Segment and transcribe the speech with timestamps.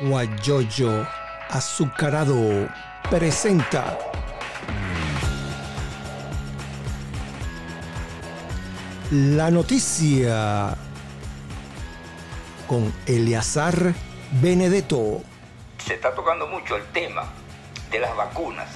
[0.00, 1.06] Guayoyo
[1.48, 2.68] Azucarado
[3.08, 3.98] presenta
[9.10, 10.76] la noticia
[12.66, 13.94] con Eleazar
[14.32, 15.22] Benedetto.
[15.78, 17.24] Se está tocando mucho el tema
[17.90, 18.68] de las vacunas.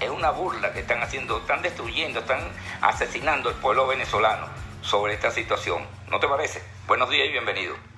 [0.00, 2.40] Es una burla que están haciendo, están destruyendo, están
[2.82, 4.46] asesinando al pueblo venezolano
[4.82, 5.84] sobre esta situación.
[6.10, 6.62] ¿No te parece?
[6.86, 7.95] Buenos días y bienvenido.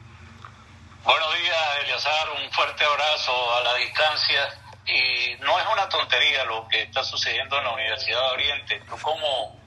[1.08, 2.28] Buenos días, Eleazar.
[2.32, 4.46] Un fuerte abrazo a la distancia.
[4.84, 8.82] Y no es una tontería lo que está sucediendo en la Universidad de Oriente.
[8.86, 9.58] Tú como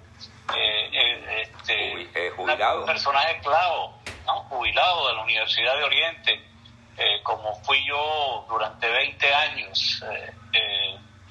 [0.55, 2.82] eh, eh, este, eh, jubilado.
[2.82, 4.44] un personaje clavo, ¿no?
[4.49, 6.48] jubilado de la Universidad de Oriente,
[7.23, 10.04] como fui yo durante 20 años,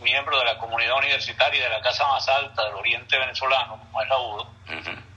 [0.00, 4.08] miembro de la comunidad universitaria de la Casa Más Alta del Oriente Venezolano, como es
[4.08, 4.50] la UDO,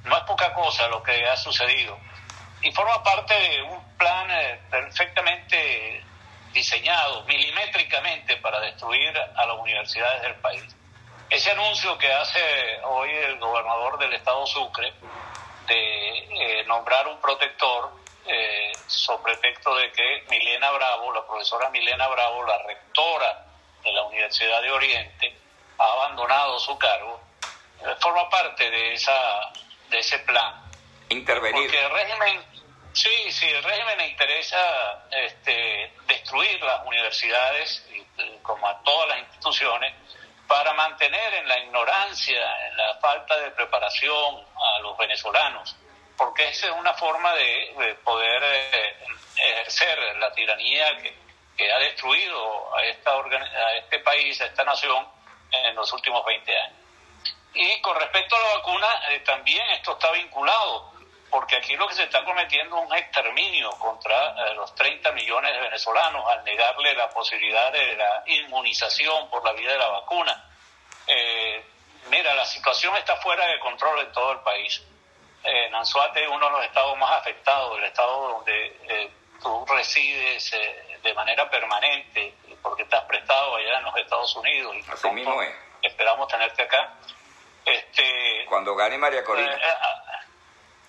[0.03, 1.97] no es poca cosa lo que ha sucedido
[2.63, 6.03] y forma parte de un plan eh, perfectamente
[6.53, 10.63] diseñado milimétricamente para destruir a las universidades del país.
[11.29, 12.39] Ese anuncio que hace
[12.83, 14.93] hoy el gobernador del estado Sucre
[15.67, 17.91] de eh, nombrar un protector
[18.27, 23.45] eh, sobre pretexto de que Milena Bravo, la profesora Milena Bravo, la rectora
[23.83, 25.35] de la Universidad de Oriente,
[25.79, 27.19] ha abandonado su cargo,
[27.99, 29.51] forma parte de, esa,
[29.89, 30.63] de ese plan.
[31.09, 31.63] Intervenir.
[31.63, 32.52] Porque el régimen
[32.93, 37.83] Sí, sí, el régimen le interesa este, destruir las universidades,
[38.43, 39.93] como a todas las instituciones,
[40.47, 45.75] para mantener en la ignorancia, en la falta de preparación a los venezolanos,
[46.15, 48.97] porque esa es una forma de, poder eh,
[49.37, 51.23] ejercer la tiranía que,
[51.71, 55.07] ha destruido a, esta a este país, a esta nación,
[55.51, 56.77] en los últimos 20 años.
[57.55, 60.92] Y con respecto a la vacuna, eh, también esto está vinculado
[61.33, 65.51] porque aquí lo que se está cometiendo es un exterminio contra eh, los 30 millones
[65.51, 70.51] de venezolanos al negarle la posibilidad de la inmunización por la vía de la vacuna.
[71.07, 71.65] Eh,
[72.11, 74.83] mira, la situación está fuera de control en todo el país.
[75.43, 80.51] Eh, Nanzuate es uno de los estados más afectados, el estado donde eh, tú resides
[81.01, 84.75] de manera permanente, porque estás prestado allá en los Estados Unidos.
[84.75, 85.51] Y Así mismo es.
[85.81, 86.93] Esperamos tenerte acá.
[87.65, 89.57] Este, Cuando gane María Corina.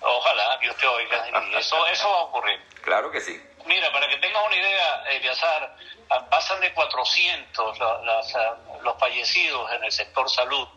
[0.04, 1.28] Ojalá Dios te oiga.
[1.28, 2.60] Y eso, eso va a ocurrir.
[2.82, 3.40] Claro que sí.
[3.66, 5.76] Mira, para que tengas una idea, Eliazar,
[6.10, 7.78] ah, pasan de 400
[8.82, 10.68] los fallecidos en el sector salud.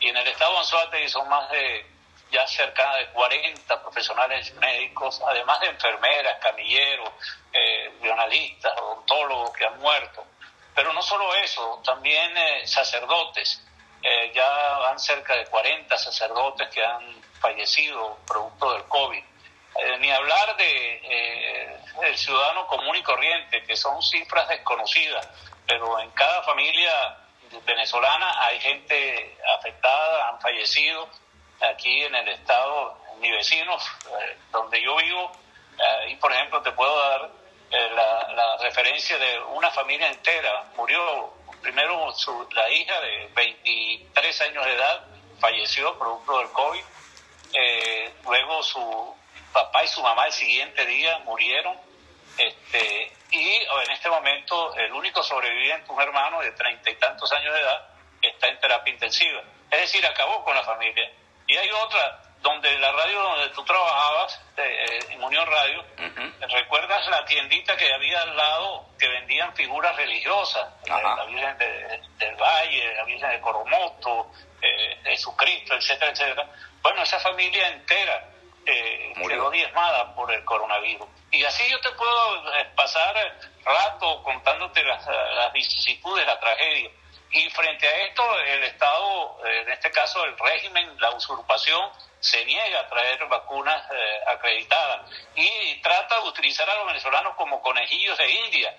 [0.00, 1.84] Y en el estado de Anzuategui son más de,
[2.30, 7.10] ya cerca de 40 profesionales médicos, además de enfermeras, camilleros,
[7.52, 7.90] eh,
[8.76, 10.24] odontólogos que han muerto.
[10.74, 13.64] Pero no solo eso, también eh, sacerdotes.
[14.00, 19.22] Eh, ya van cerca de 40 sacerdotes que han fallecido producto del COVID.
[19.80, 25.28] Eh, ni hablar de eh, el ciudadano común y corriente, que son cifras desconocidas,
[25.66, 27.16] pero en cada familia
[27.64, 31.08] venezolana hay gente afectada, han fallecido.
[31.60, 33.84] Aquí en el estado, mis vecinos,
[34.52, 35.32] donde yo vivo,
[36.06, 37.30] y por ejemplo te puedo dar
[37.70, 40.66] la, la, referencia de una familia entera.
[40.76, 42.14] Murió primero
[42.52, 45.04] la hija de 23 años de edad,
[45.40, 46.84] falleció producto del COVID.
[47.52, 49.16] Eh, luego su
[49.52, 51.76] papá y su mamá el siguiente día murieron.
[52.36, 57.52] Este, y en este momento el único sobreviviente, un hermano de treinta y tantos años
[57.52, 57.88] de edad,
[58.22, 59.42] está en terapia intensiva.
[59.70, 61.10] Es decir, acabó con la familia.
[61.46, 65.84] Y hay otra donde la radio donde tú trabajabas, eh, eh, en Unión Radio,
[66.48, 70.68] ¿recuerdas la tiendita que había al lado que vendían figuras religiosas?
[70.84, 74.30] Eh, la Virgen del Valle, la Virgen de Coromoto,
[75.04, 76.48] Jesucristo, etcétera, etcétera.
[76.82, 78.28] Bueno, esa familia entera
[79.26, 81.06] quedó diezmada por el coronavirus.
[81.30, 82.42] Y así yo te puedo
[82.74, 83.14] pasar
[83.64, 86.90] rato contándote las, las vicisitudes, la tragedia.
[87.30, 91.90] Y frente a esto, el Estado, en este caso el régimen, la usurpación,
[92.20, 97.60] se niega a traer vacunas eh, acreditadas y trata de utilizar a los venezolanos como
[97.60, 98.74] conejillos de India.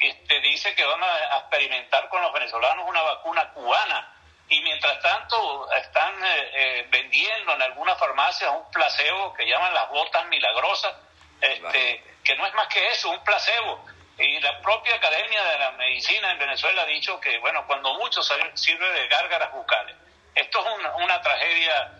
[0.00, 4.17] Este, dice que van a experimentar con los venezolanos una vacuna cubana
[4.48, 9.88] y mientras tanto están eh, eh, vendiendo en algunas farmacias un placebo que llaman las
[9.90, 10.94] botas milagrosas,
[11.40, 13.84] este, que no es más que eso, un placebo.
[14.18, 18.20] Y la propia Academia de la Medicina en Venezuela ha dicho que, bueno, cuando mucho
[18.22, 19.94] sirve de gárgaras bucales.
[20.34, 21.98] Esto es una, una tragedia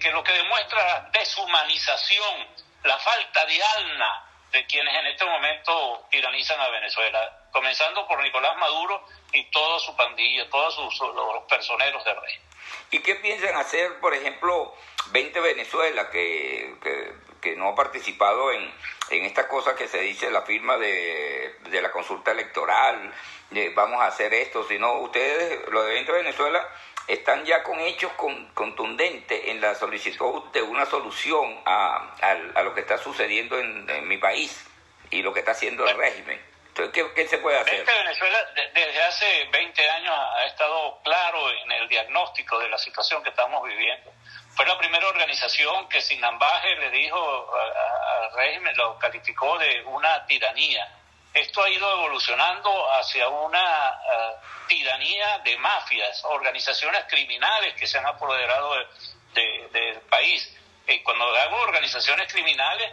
[0.00, 2.48] que, lo que demuestra la deshumanización,
[2.84, 8.56] la falta de alma de quienes en este momento tiranizan a Venezuela, comenzando por Nicolás
[8.58, 12.34] Maduro y toda su pandilla, todos sus, los personeros del rey.
[12.90, 14.74] ¿Y qué piensan hacer, por ejemplo,
[15.12, 16.74] 20 Venezuela, que,
[17.40, 18.72] que no ha participado en,
[19.10, 23.12] en estas cosas que se dice la firma de, de la consulta electoral,
[23.50, 26.68] de vamos a hacer esto, sino ustedes, los de Venezuela,
[27.06, 28.12] están ya con hechos
[28.52, 34.06] contundentes en la solicitud de una solución a, a, lo que está sucediendo en, en,
[34.06, 34.66] mi país
[35.10, 36.38] y lo que está haciendo el régimen.
[36.92, 37.84] ¿Qué, qué se puede hacer?
[37.84, 43.30] Venezuela desde hace 20 años ha estado claro en el diagnóstico de la situación que
[43.30, 44.12] estamos viviendo.
[44.54, 50.26] Fue la primera organización que sin ambaje le dijo al régimen, lo calificó de una
[50.26, 50.88] tiranía
[51.34, 54.34] esto ha ido evolucionando hacia una eh,
[54.66, 58.74] tiranía de mafias, organizaciones criminales que se han apoderado
[59.34, 60.52] del país.
[60.86, 62.90] Y cuando hago organizaciones criminales,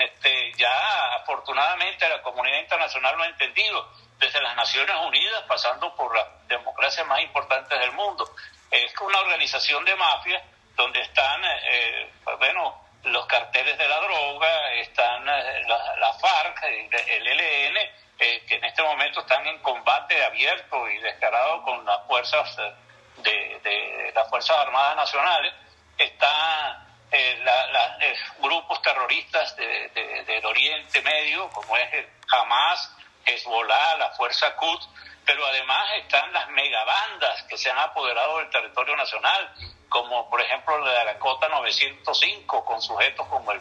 [0.00, 6.14] este, ya afortunadamente la comunidad internacional lo ha entendido, desde las Naciones Unidas, pasando por
[6.14, 8.28] las democracias más importantes del mundo.
[8.70, 10.42] Es una organización de mafias
[10.74, 17.76] donde están, eh, bueno, los carteles de la droga, están eh, la, FARC, el ELN,
[18.18, 22.56] eh, que en este momento están en combate abierto y descarado con las fuerzas
[23.24, 25.52] eh, de, las Fuerzas Armadas Nacionales,
[27.16, 32.92] están grupos terroristas del Oriente Medio, como es el Hamas,
[33.24, 34.88] Hezbollah, la Fuerza Quds,
[35.24, 39.52] pero además están las megabandas que se han apoderado del territorio nacional,
[39.88, 43.60] como por ejemplo la de la Cota 905, con sujetos como el,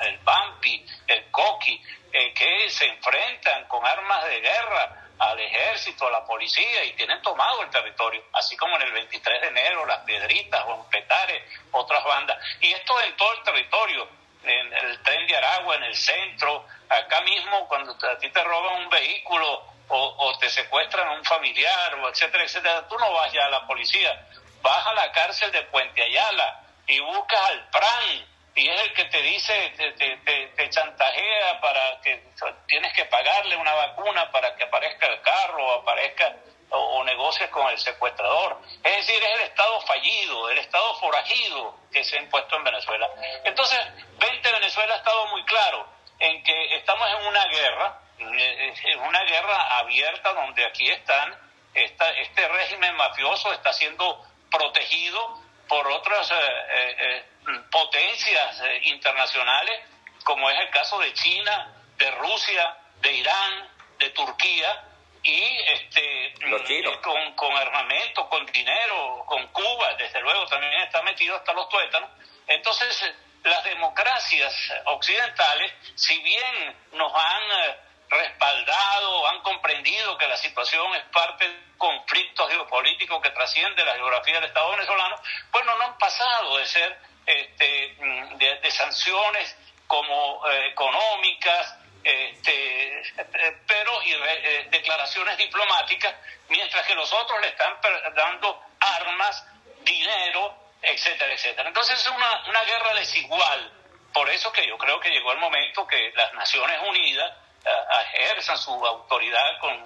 [0.00, 1.80] el Bampi, el Coqui,
[2.12, 7.20] eh, que se enfrentan con armas de guerra al ejército, a la policía y tienen
[7.22, 12.04] tomado el territorio, así como en el 23 de enero, las Piedritas, o Petares, otras
[12.04, 12.38] bandas.
[12.60, 14.08] Y esto en todo el territorio,
[14.44, 18.82] en el tren de Aragua, en el centro, acá mismo, cuando a ti te roban
[18.82, 23.32] un vehículo o, o te secuestran a un familiar, o etcétera, etcétera, tú no vas
[23.32, 24.26] ya a la policía,
[24.62, 29.04] vas a la cárcel de Puente Ayala y buscas al PRAN y es el que
[29.06, 32.22] te dice, te, te, te, chantajea para que
[32.66, 36.36] tienes que pagarle una vacuna para que aparezca el carro o aparezca
[36.70, 38.60] o, negocies con el secuestrador.
[38.82, 43.10] Es decir, es el Estado fallido, el Estado forajido que se ha impuesto en Venezuela.
[43.44, 43.78] Entonces,
[44.18, 45.88] 20 Venezuela ha estado muy claro
[46.20, 51.36] en que estamos en una guerra, en una guerra abierta donde aquí están,
[51.74, 57.24] esta, este régimen mafioso está siendo protegido por otras eh, eh, eh,
[57.70, 59.80] potencias internacionales,
[60.24, 63.68] como es el caso de China, de Rusia, de Irán,
[63.98, 64.84] de Turquía,
[65.22, 65.42] y
[65.72, 66.34] este
[67.02, 72.10] con, con armamento, con dinero, con Cuba, desde luego también está metido hasta los tuétanos.
[72.46, 74.54] Entonces, las democracias
[74.84, 77.42] occidentales, si bien nos han
[78.10, 83.94] respaldado, han comprendido que la situación es parte de un conflicto geopolítico que trasciende la
[83.94, 85.16] geografía del Estado venezolano,
[85.50, 89.56] pues no, han pasado de ser este, mm, de, sanciones
[89.86, 96.14] como eh, económicas, este, eh, pero y eh, declaraciones diplomáticas,
[96.48, 97.74] mientras que los otros le están
[98.14, 99.46] dando armas,
[99.82, 101.68] dinero, etcétera, etcétera.
[101.68, 103.72] Entonces es una, una guerra desigual.
[104.12, 107.32] Por eso que yo creo que llegó el momento que las Naciones Unidas
[108.12, 109.82] ejerzan su autoridad con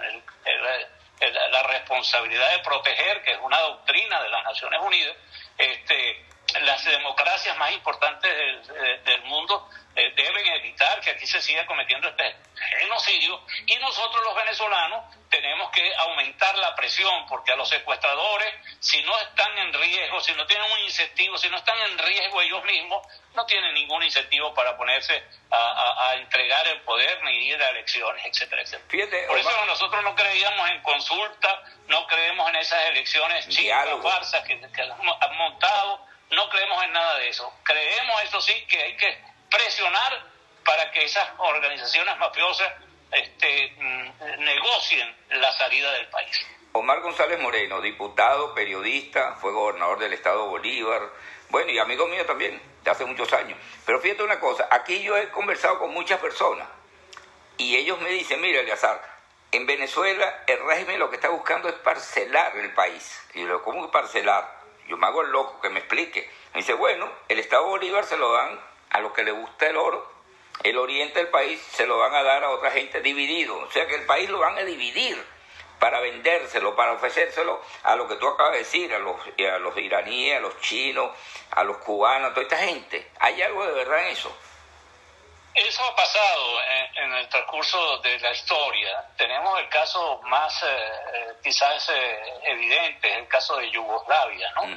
[1.20, 5.16] la responsabilidad de proteger, que es una doctrina de las Naciones Unidas,
[5.56, 6.26] este,
[6.62, 8.32] las democracias más importantes
[9.04, 12.36] del, mundo eh, deben evitar que aquí se siga cometiendo este
[12.80, 13.42] genocidio.
[13.66, 19.18] Y nosotros los venezolanos tenemos que aumentar la presión porque a los secuestradores, si no
[19.20, 23.06] están en riesgo, si no tienen un incentivo, si no están en riesgo ellos mismos,
[23.34, 28.62] no tienen ningún incentivo para ponerse a, entregar el poder ni ir a elecciones, etcétera,
[28.62, 29.26] etcétera.
[29.28, 34.58] Por eso nosotros no creíamos en consulta, no creemos en esas elecciones chicas, farsas que,
[34.72, 37.52] que han montado no creemos en nada de eso.
[37.62, 39.18] Creemos, eso sí, que hay que
[39.50, 40.24] presionar
[40.64, 42.72] para que esas organizaciones mafiosas
[43.10, 46.46] este, mm, negocien la salida del país.
[46.72, 51.02] Omar González Moreno, diputado, periodista, fue gobernador del estado Bolívar,
[51.48, 53.58] bueno, y amigo mío también, de hace muchos años.
[53.86, 56.68] Pero fíjate una cosa, aquí yo he conversado con muchas personas
[57.56, 59.02] y ellos me dicen, mira, Eleazar,
[59.50, 63.22] en Venezuela el régimen lo que está buscando es parcelar el país.
[63.34, 64.57] Y yo, ¿cómo parcelar?
[64.88, 66.28] Yo me hago el loco que me explique.
[66.54, 68.58] Me dice, bueno, el Estado Bolívar se lo dan
[68.90, 70.10] a los que le gusta el oro,
[70.64, 73.56] el oriente del país se lo van a dar a otra gente dividido.
[73.58, 75.22] O sea que el país lo van a dividir
[75.78, 79.76] para vendérselo, para ofrecérselo a lo que tú acabas de decir, a los, a los
[79.76, 81.10] iraníes, a los chinos,
[81.50, 83.10] a los cubanos, a toda esta gente.
[83.20, 84.34] ¿Hay algo de verdad en eso?
[85.66, 86.62] Eso ha pasado
[86.94, 89.04] en, el transcurso de la historia.
[89.16, 94.68] Tenemos el caso más eh, eh, quizás eh, evidente, el caso de Yugoslavia, ¿no?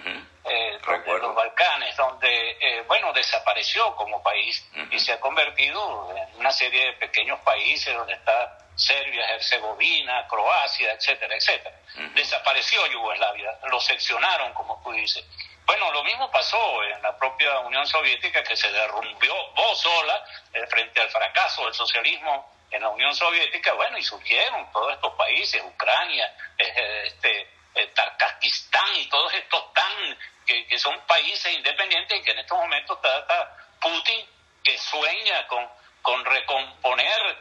[1.22, 6.94] los Balcanes, donde, bueno, desapareció como país y se ha convertido en una serie de
[6.94, 11.76] pequeños países donde está Serbia, Herzegovina, Croacia, etcétera, etcétera.
[12.16, 15.24] Desapareció Yugoslavia, lo seccionaron, como tú dices.
[15.72, 20.68] Bueno, lo mismo pasó en la propia Unión Soviética que se derrumbió vos sola eh,
[20.68, 25.64] frente al fracaso del socialismo en la Unión Soviética, bueno, y surgieron todos estos países,
[25.64, 26.26] Ucrania,
[26.58, 32.40] eh, eh, este, Tarkakistán y todos estos tan, que, son países independientes y que en
[32.40, 34.28] estos momentos está, Putin
[34.62, 37.38] que sueña con, recomponer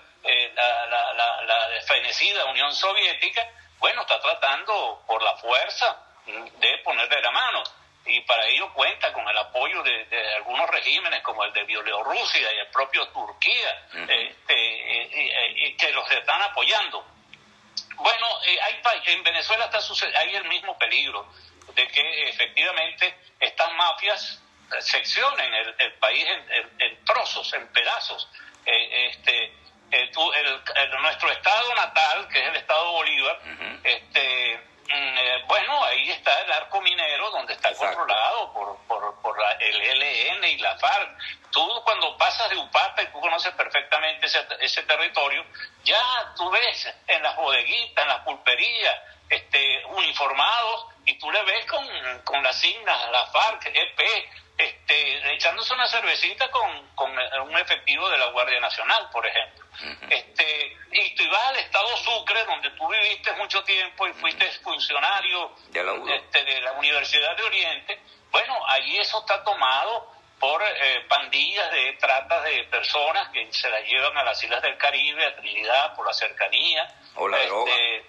[0.54, 3.44] la, la, la, la desfenecida Unión Soviética,
[3.80, 7.79] bueno, está tratando por la fuerza de ponerle la mano
[8.10, 12.58] y para ello cuenta con el apoyo de, algunos regímenes como el de Bielorrusia y
[12.58, 17.04] el propio Turquía, este, y, que los están apoyando.
[17.96, 19.78] Bueno, eh, hay, en Venezuela está
[20.18, 21.32] hay el mismo peligro
[21.74, 24.42] de que efectivamente estas mafias
[24.80, 26.26] seccionen el, país
[26.78, 28.28] en, trozos, en pedazos.
[28.66, 29.52] Eh, este,
[29.92, 30.10] eh,
[31.00, 33.40] nuestro estado natal, que es el estado Bolívar,
[33.82, 34.60] este,
[34.92, 40.44] eh, bueno, ahí está el arco minero donde está controlado por, por, por el ELN
[40.44, 41.16] y la FARC.
[41.50, 45.44] Tú cuando pasas de Upata y tú conoces perfectamente ese, ese territorio,
[45.84, 48.96] ya tú ves en las bodeguitas, en las pulperías,
[49.28, 51.86] este, uniformados y tú le ves con,
[52.24, 54.00] con las signas, la FARC, EP,
[54.60, 59.64] este, echándose una cervecita con, con un efectivo de la Guardia Nacional, por ejemplo.
[60.10, 65.52] este, y tú ibas al estado Sucre, donde tú viviste mucho tiempo y fuiste funcionario
[65.70, 68.00] de la, este, de la Universidad de Oriente.
[68.30, 73.82] Bueno, ahí eso está tomado por eh, pandillas de trata de personas que se las
[73.84, 76.86] llevan a las islas del Caribe, a Trinidad, por la cercanía,
[77.38, 78.04] este,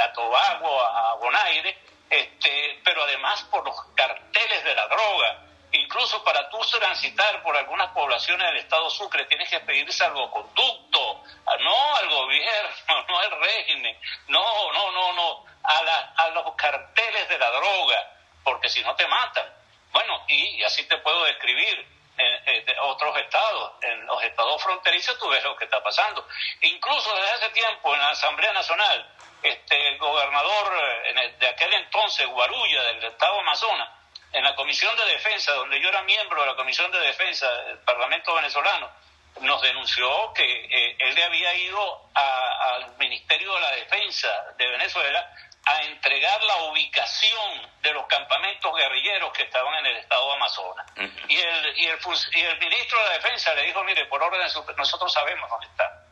[0.00, 1.78] a Tobago, a Bonaire,
[2.10, 7.90] este, pero además por los carteles de la droga Incluso para tú transitar por algunas
[7.90, 11.22] poblaciones del Estado Sucre tienes que pedir salvoconducto,
[11.60, 17.38] no al gobierno, no al régimen, no, no, no, no, a, a los carteles de
[17.38, 18.10] la droga,
[18.44, 19.52] porque si no te matan.
[19.90, 25.42] Bueno, y así te puedo describir en, otros estados, en los estados fronterizos tú ves
[25.42, 26.26] lo que está pasando.
[26.60, 29.12] Incluso desde hace tiempo en la Asamblea Nacional,
[29.42, 30.72] este, el gobernador
[31.04, 33.88] eh, de aquel entonces, Guarulla, del estado Amazonas,
[34.34, 37.78] en la Comisión de Defensa, donde yo era miembro de la Comisión de Defensa del
[37.78, 38.90] Parlamento venezolano,
[39.40, 45.28] nos denunció que eh, él le había ido al Ministerio de la Defensa de Venezuela
[45.66, 50.86] a entregar la ubicación de los campamentos guerrilleros que estaban en el estado de Amazonas.
[51.28, 51.98] y, el, y, el,
[52.32, 54.40] y el ministro de la Defensa le dijo, mire, por orden,
[54.76, 56.03] nosotros sabemos dónde está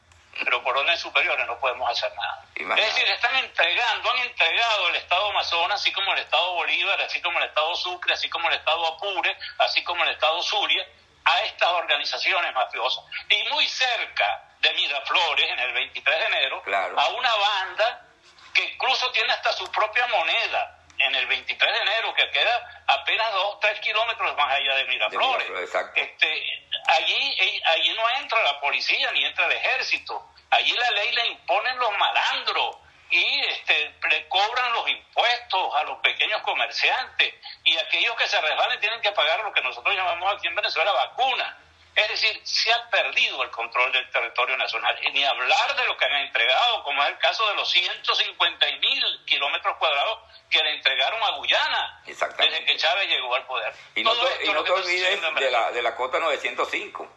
[0.44, 2.44] pero por orden superiores no podemos hacer nada.
[2.54, 7.20] Es decir, están entregando, han entregado el Estado Amazonas, así como el Estado Bolívar, así
[7.20, 10.87] como el Estado Sucre, así como el Estado Apure, así como el Estado Zulia,
[11.25, 13.04] a estas organizaciones mafiosas.
[13.28, 16.62] Y muy cerca de Miraflores, en el 23 de enero,
[16.96, 18.06] a una banda
[18.54, 23.32] que incluso tiene hasta su propia moneda, en el 23 de enero, que queda apenas
[23.32, 25.49] 2, 3 kilómetros más allá de Miraflores.
[25.94, 30.28] este, allí, allí no entra la policía ni entra el ejército.
[30.50, 32.76] Allí la ley le imponen los malandros
[33.11, 37.34] y este, le cobran los impuestos a los pequeños comerciantes
[37.64, 40.92] y aquellos que se resbalen tienen que pagar lo que nosotros llamamos aquí en Venezuela
[40.92, 41.58] vacuna.
[41.94, 44.99] Es decir, se ha perdido el control del territorio nacional.
[45.02, 48.66] Y ni hablar de lo que han entregado, como es el caso de los 150
[48.80, 53.75] mil kilómetros cuadrados que le entregaron a Guyana desde que Chávez llegó al poder.
[53.94, 57.08] Y no, te, y no te olvides de la, de la cota 905,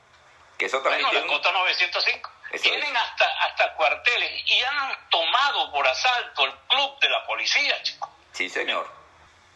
[0.58, 2.32] que eso también bueno, la cota 905.
[2.62, 8.10] Tienen hasta, hasta cuarteles y han tomado por asalto el club de la policía, chico.
[8.32, 8.90] Sí, señor.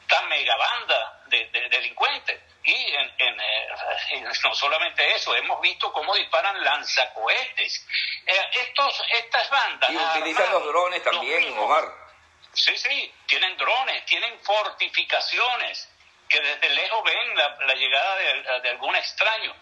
[0.02, 2.42] Esta megabanda de, de delincuentes.
[2.64, 7.86] Y en, eh, no solamente eso, hemos visto cómo disparan lanzacohetes.
[8.26, 9.90] Eh, estos, estas bandas...
[9.90, 11.86] Y utilizan los drones también, Omar.
[12.54, 15.90] Sí, sí, tienen drones, tienen fortificaciones
[16.28, 19.56] que desde lejos ven la, llegada de, de, algún extraño.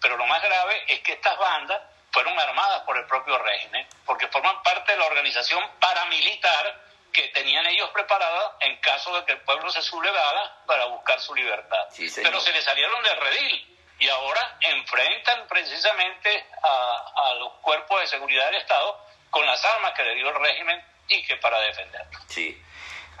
[0.00, 4.26] Pero lo más grave es que estas bandas fueron armadas por el propio régimen, porque
[4.28, 9.40] forman parte de la organización paramilitar que tenían ellos preparada en caso de que el
[9.40, 11.88] pueblo se sublevara para buscar su libertad.
[11.96, 18.46] Pero se les salieron del redil y ahora enfrentan precisamente a, los cuerpos de seguridad
[18.46, 22.18] del Estado con las armas que le dio el régimen y que para defenderlo.
[22.28, 22.62] Sí.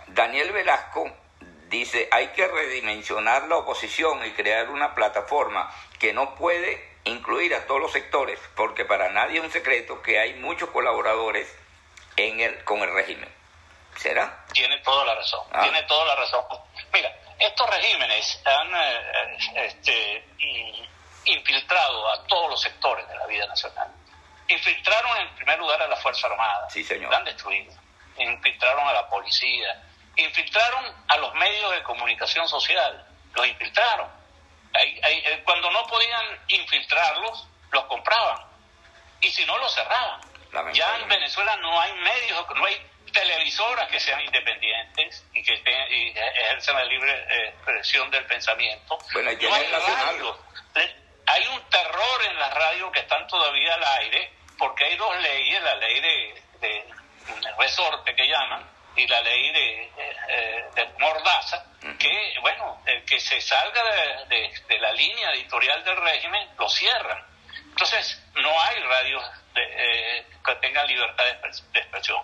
[0.08, 1.10] Daniel Velasco
[1.68, 7.66] dice, hay que redimensionar la oposición y crear una plataforma que no puede incluir a
[7.66, 11.54] todos los sectores, porque para nadie es un secreto que hay muchos colaboradores
[12.16, 13.28] en el, con el régimen.
[13.98, 14.44] ¿Será?
[14.52, 15.62] Tiene toda la razón, ah.
[15.62, 16.44] tiene toda la razón.
[16.92, 19.36] Mira, estos regímenes han eh,
[19.66, 20.24] este,
[21.24, 23.92] infiltrado a todos los sectores de la vida nacional.
[24.46, 27.10] Infiltraron en primer lugar a la Fuerza Armada, sí, señor.
[27.10, 27.74] la han destruido.
[28.16, 29.82] Infiltraron a la policía,
[30.16, 34.08] infiltraron a los medios de comunicación social, los infiltraron.
[34.74, 38.44] Eh, cuando no podían infiltrarlos, los compraban.
[39.20, 40.20] Y si no, los cerraban.
[40.72, 46.76] Ya en Venezuela no hay medios, no hay televisoras que sean independientes y que ejerzan
[46.76, 48.98] la libre eh, expresión del pensamiento.
[49.12, 49.66] Bueno, no hay,
[51.26, 55.62] hay un terror en las radios que están todavía al aire, porque hay dos leyes,
[55.62, 56.84] la ley de, de
[57.58, 59.92] resorte que llaman, y la ley de,
[60.74, 61.64] de, Mordaza,
[61.98, 63.82] que, bueno, el que se salga
[64.28, 67.24] de, de, la línea editorial del régimen lo cierran.
[67.68, 69.24] Entonces, no hay radios
[69.54, 71.30] eh, que tengan libertad de,
[71.78, 72.20] expresión.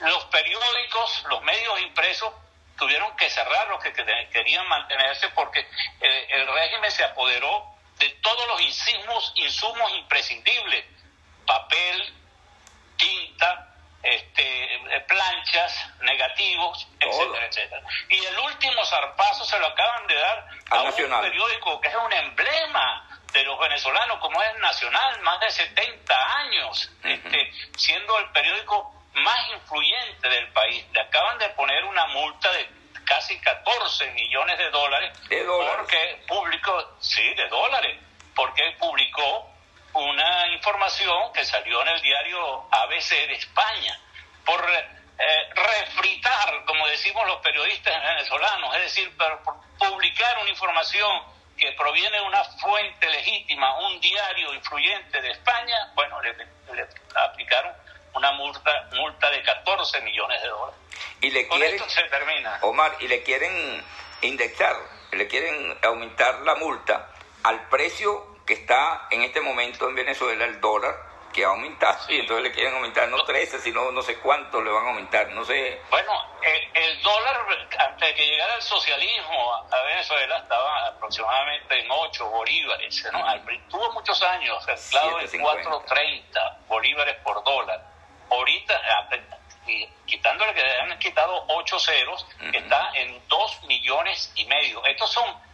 [0.00, 2.32] Los periódicos, los medios impresos,
[2.76, 5.60] tuvieron que cerrar los que querían mantenerse porque
[6.00, 10.84] eh, el régimen se apoderó de todos los insumos, insumos imprescindibles,
[11.44, 12.14] papel,
[12.96, 17.82] tinta, este, eh, planchas, negativos, etcétera, etcétera.
[18.08, 22.12] Y el último zarpazo se lo acaban de dar a un periódico que es un
[22.12, 28.97] emblema de los venezolanos, como es Nacional, más de 70 años, este, siendo el periódico
[29.18, 30.84] más influyente del país.
[30.92, 32.68] Le acaban de poner una multa de
[33.04, 35.76] casi 14 millones de dólares, ¿De dólares?
[35.78, 37.98] porque publicó, sí, de dólares,
[38.34, 39.50] porque publicó
[39.94, 43.98] una información que salió en el diario ABC de España
[44.44, 51.22] por eh, refritar, como decimos los periodistas venezolanos, es decir, por publicar una información
[51.56, 56.34] que proviene de una fuente legítima, un diario influyente de España, bueno, le,
[57.16, 57.72] aplicaron
[58.14, 60.80] una multa, multa de 14 millones de dólares.
[61.20, 62.58] Y le Con quieren, esto se termina.
[62.62, 63.84] Omar, y le quieren
[64.22, 64.76] indexar,
[65.12, 67.10] le quieren aumentar la multa
[67.44, 70.94] al precio que está en este momento en Venezuela el dólar,
[71.32, 74.70] que ha aumentado, y entonces le quieren aumentar no 13, sino no sé cuánto le
[74.70, 75.82] van a aumentar, no sé.
[75.90, 77.46] Bueno, el, dólar,
[77.78, 83.20] antes de que llegara el socialismo a Venezuela, estaba aproximadamente en 8 bolívares, ¿no?
[83.68, 87.97] Tuvo muchos años, anclado en 4.30 bolívares por dólar.
[88.30, 88.80] Ahorita,
[90.06, 94.84] quitándole que han quitado 8 ceros, está en 2 millones y medio.
[94.84, 95.48] Estos son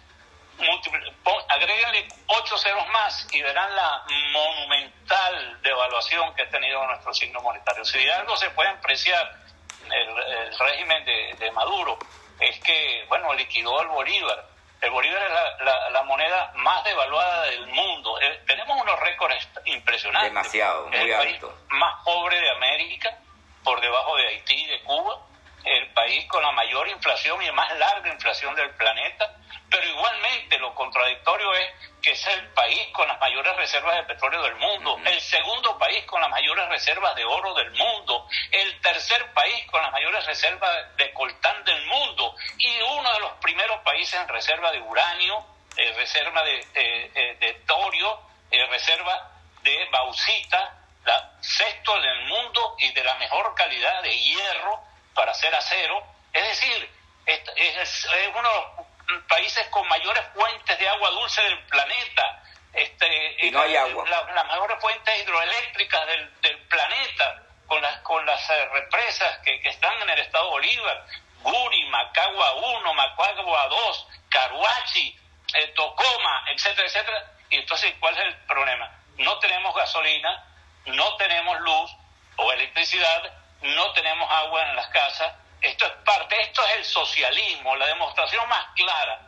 [1.48, 7.84] agréguenle ocho ceros más y verán la monumental devaluación que ha tenido nuestro signo monetario.
[7.84, 9.36] Si algo se puede apreciar
[9.84, 11.98] el, régimen de, Maduro
[12.40, 14.44] es que, bueno, liquidó el Bolívar.
[14.84, 18.20] El Bolívar es la, moneda más devaluada del mundo.
[18.20, 20.30] Eh, tenemos unos récords impresionantes.
[20.30, 21.48] Demasiado, muy el alto.
[21.48, 23.18] país más pobre de América,
[23.62, 25.18] por debajo de Haití y de Cuba.
[25.64, 29.34] El país con la mayor inflación y más larga inflación del planeta
[29.74, 31.68] pero igualmente lo contradictorio es
[32.00, 36.04] que es el país con las mayores reservas de petróleo del mundo, el segundo país
[36.04, 40.96] con las mayores reservas de oro del mundo, el tercer país con las mayores reservas
[40.96, 45.44] de coltán del mundo y uno de los primeros países en reserva de uranio,
[45.76, 48.20] eh, reserva de, eh, de torio,
[48.52, 49.28] eh, reserva
[49.62, 50.72] de bauxita,
[51.04, 56.02] la sexto en el mundo y de la mejor calidad de hierro para hacer acero.
[56.32, 56.90] Es decir,
[57.26, 62.42] es, es, es uno de los países con mayores fuentes de agua dulce del planeta.
[62.72, 64.04] Este, y no hay agua.
[64.08, 69.68] las mayores fuentes hidroeléctricas del, del planeta, con las, con las eh, represas que, que,
[69.68, 71.06] están en el estado Bolívar,
[71.42, 75.16] Guri, Macagua 1, Macagua 2, Caruachi,
[75.54, 77.32] eh, Tocoma, etcétera, etcétera.
[77.50, 78.90] Y entonces, ¿cuál es el problema?
[79.18, 80.44] No tenemos gasolina,
[80.86, 81.96] no tenemos luz
[82.36, 83.32] o electricidad,
[83.64, 88.48] no tenemos agua en las casas, esto es parte, esto es el socialismo, la demostración
[88.48, 89.20] más clara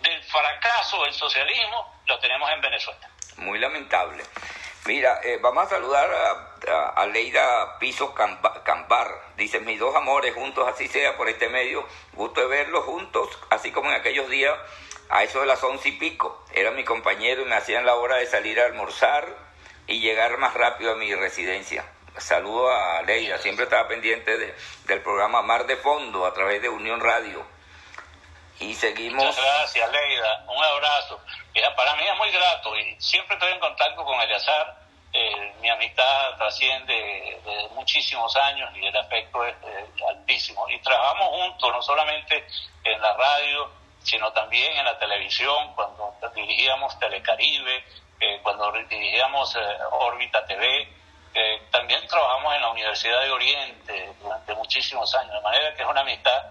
[0.00, 3.08] del fracaso del socialismo lo tenemos en Venezuela.
[3.38, 4.22] Muy lamentable.
[4.86, 6.10] Mira, eh, vamos a saludar
[6.66, 9.08] a, Leida Piso Cambar.
[9.36, 11.86] Dice, mis dos amores juntos, así sea por este medio.
[12.12, 14.54] Gusto de verlos juntos, así como en aquellos días,
[15.08, 16.44] a eso de las once y pico.
[16.52, 19.26] Era mi compañero y me hacían la hora de salir a almorzar
[19.86, 21.84] y llegar más rápido a mi residencia.
[22.18, 24.54] Saludo a Leida, siempre estaba pendiente de,
[24.86, 27.44] del programa Mar de Fondo a través de Unión Radio.
[28.60, 29.24] Y seguimos.
[29.24, 30.44] Muchas gracias, Leida.
[30.46, 31.20] Un abrazo.
[31.76, 34.76] Para mí es muy grato y siempre estoy en contacto con Eleazar.
[35.12, 36.94] Eh, mi amistad trasciende
[37.44, 40.68] de muchísimos años y el afecto es eh, altísimo.
[40.68, 42.46] Y trabajamos juntos, no solamente
[42.84, 43.70] en la radio,
[44.04, 47.84] sino también en la televisión, cuando dirigíamos Telecaribe,
[48.42, 49.56] cuando dirigíamos
[49.90, 50.88] órbita TV,
[51.70, 56.00] también trabajamos en la Universidad de Oriente durante muchísimos años, de manera que es una
[56.00, 56.42] amistad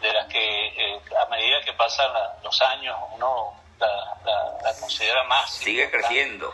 [0.00, 5.50] de las que a medida que pasan los años uno la, considera más.
[5.50, 6.52] Sigue creciendo.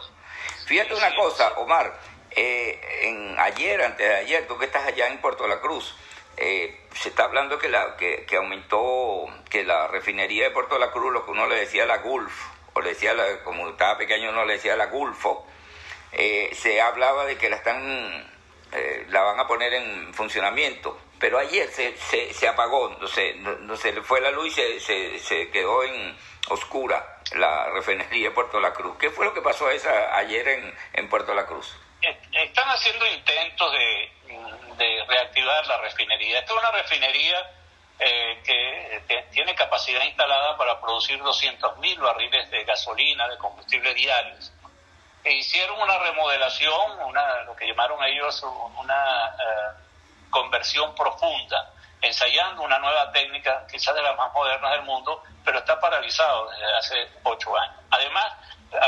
[0.67, 1.93] Fíjate una cosa, Omar,
[2.31, 5.95] eh, en ayer, antes de ayer, tú que estás allá en Puerto La Cruz,
[6.37, 11.13] eh, se está hablando que, la, que, aumentó, que la refinería de Puerto La Cruz,
[11.13, 12.33] lo que uno le decía la Gulf,
[12.73, 15.47] o le decía, como estaba pequeño uno le decía la Gulfo,
[16.15, 18.33] eh, se hablaba de que la están,
[19.09, 23.77] la van a poner en funcionamiento, pero ayer se, se, se apagó, no se, no,
[23.77, 26.17] se le fue la luz y se, se, quedó en
[26.49, 28.97] oscura la refinería de Puerto La Cruz.
[28.99, 31.77] ¿Qué fue lo que pasó esa, ayer en, en Puerto La Cruz?
[32.33, 34.11] están haciendo intentos de,
[35.07, 36.41] reactivar la refinería.
[36.41, 37.51] Esta es una refinería
[37.99, 44.53] eh, que, tiene capacidad instalada para producir 200.000 barriles de gasolina, de combustible diarios.
[45.25, 48.43] E hicieron una remodelación, una, lo que llamaron ellos
[48.77, 49.85] una eh,
[50.31, 55.81] conversión profunda, ensayando una nueva técnica, quizás de las más modernas del mundo, pero está
[55.81, 57.77] paralizado desde hace ocho años.
[57.91, 58.35] Además,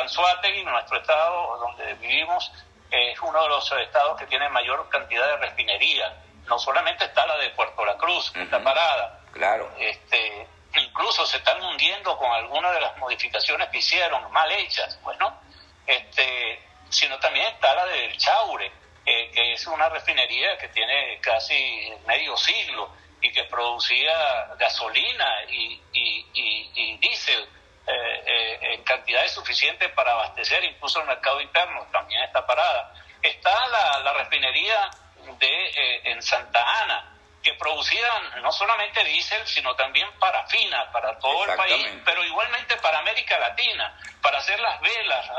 [0.02, 2.52] Anzuategui, nuestro estado donde vivimos,
[2.90, 6.14] es uno de los estados que tiene mayor cantidad de refinería.
[6.46, 9.20] No solamente está la de Puerto La Cruz, que está parada.
[9.32, 9.70] Claro.
[9.78, 15.40] Este, incluso se están hundiendo con algunas de las modificaciones que hicieron, mal hechas, bueno,
[15.86, 18.70] este, sino también está la del Chaure,
[19.04, 26.26] que es una refinería que tiene casi medio siglo y que producía gasolina y, y,
[26.74, 27.48] y diésel
[27.88, 32.92] eh, eh, en cantidades suficientes para abastecer incluso el mercado interno, también está parada.
[33.22, 33.54] Está
[34.02, 34.90] la, refinería
[35.38, 37.15] de eh, en Santa Ana,
[37.46, 42.98] que producían no solamente diésel, sino también parafina para todo el país, pero igualmente para
[42.98, 45.30] América Latina, para hacer las velas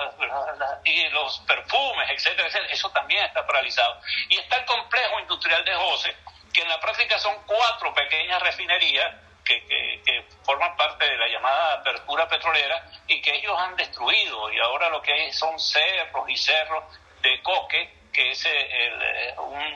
[0.85, 2.71] y los perfumes, etcétera, etcétera.
[2.71, 3.99] Eso también está paralizado.
[4.29, 6.15] Y está el complejo industrial de José,
[6.53, 12.25] que en la práctica son cuatro pequeñas refinerías que, forman parte de la llamada apertura
[12.29, 16.85] petrolera y que ellos han destruido y ahora lo que hay son cerros y cerros
[17.21, 19.35] de coque que es eh,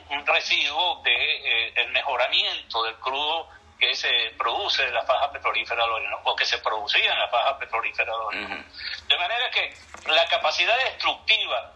[0.09, 3.47] un, residuo de eh, el mejoramiento del crudo
[3.79, 5.83] que se produce en la faja petrolífera
[6.23, 8.11] o que se producía en la faja petrolífera
[9.07, 9.71] De manera que
[10.07, 11.71] la capacidad destructiva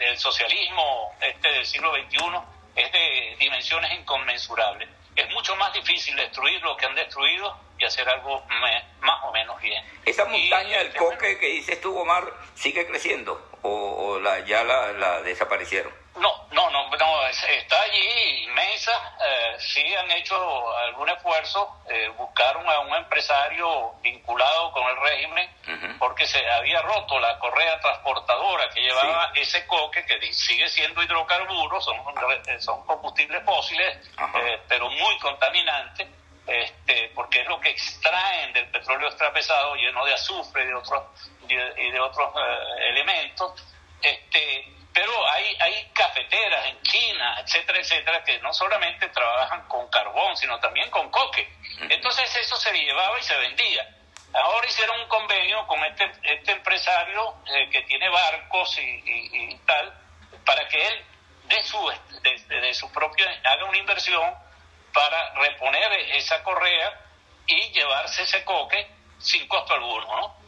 [0.00, 2.18] del socialismo este del siglo XXI
[2.74, 4.88] es de dimensiones inconmensurables.
[5.14, 8.42] Es mucho más difícil destruir lo que han destruido y hacer algo
[9.00, 9.84] más o menos bien.
[10.04, 15.92] ¿Esa montaña del coque que dices tú, Omar, sigue creciendo o, la, ya la desaparecieron?
[16.16, 18.92] No, no, no, no está allí inmensa.
[19.24, 21.82] Eh, sí han hecho algún esfuerzo.
[21.88, 25.50] Eh, buscaron a un empresario vinculado con el régimen
[25.98, 31.84] porque se había roto la correa transportadora que llevaba ese coque que sigue siendo hidrocarburos,
[31.84, 31.96] son,
[32.46, 36.08] eh, son combustibles fósiles, eh, pero muy contaminantes.
[36.46, 41.02] Este, porque es lo que extraen del petróleo extrapesado lleno de azufre y de otros,
[41.48, 42.32] y de, otros
[42.88, 43.64] elementos.
[44.00, 50.36] Este, pero hay, hay cafeteras en China, etcétera, etcétera, que no solamente trabajan con carbón,
[50.36, 51.48] sino también con coque.
[51.88, 53.88] Entonces eso se llevaba y se vendía.
[54.34, 59.92] Ahora hicieron un convenio con este, este empresario eh, que tiene barcos y, tal,
[60.44, 61.04] para que él
[61.44, 64.34] de su, de, de su propia, haga una inversión
[64.92, 67.00] para reponer esa correa
[67.46, 70.42] y llevarse ese coque sin costo alguno, ¿no?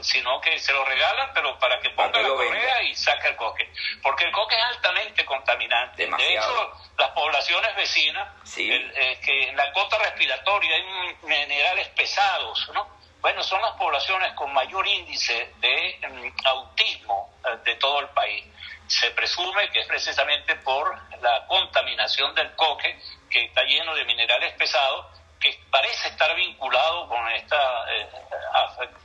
[0.00, 3.70] sino que se lo regalan, pero para que ponga la correa y saque el coque.
[4.02, 6.06] Porque el coque es altamente contaminante.
[6.06, 12.96] De hecho, las poblaciones vecinas, eh, que en la cota respiratoria hay minerales pesados, ¿no?
[13.20, 18.44] Bueno, son las poblaciones con mayor índice de mm, autismo eh, de todo el país.
[18.86, 24.54] Se presume que es precisamente por la contaminación del coque, que está lleno de minerales
[24.54, 25.06] pesados,
[25.40, 28.08] que parece estar vinculado con esta, eh,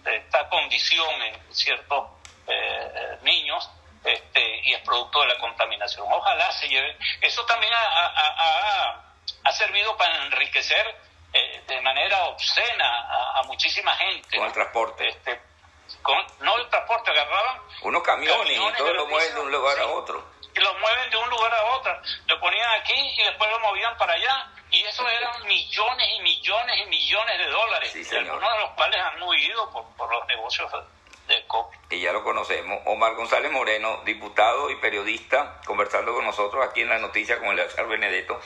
[0.06, 2.10] esta condición en ciertos
[2.48, 3.70] eh, niños
[4.04, 6.08] este, y es producto de la contaminación.
[6.12, 6.98] Ojalá se lleve.
[7.22, 9.04] Eso también ha,
[9.44, 10.96] ha, servido para enriquecer
[11.32, 14.38] eh, de manera obscena a, muchísima gente.
[14.38, 15.08] Con el transporte.
[15.08, 15.40] Este,
[16.02, 19.88] con, no el transporte, agarraban unos camiones, y todo lo mueven de un lugar a
[19.88, 20.33] otro.
[20.56, 22.02] Y lo mueven de un lugar a otro.
[22.28, 26.82] Lo ponían aquí y después lo movían para allá y eso eran millones y millones
[26.84, 30.72] y millones de dólares, algunos de los cuales han huido por, los negocios
[31.28, 31.72] de COP.
[31.92, 32.80] Y ya lo conocemos.
[32.86, 37.86] Omar González Moreno, diputado y periodista, conversando con nosotros aquí en la noticia con el
[37.86, 38.42] Benedetto.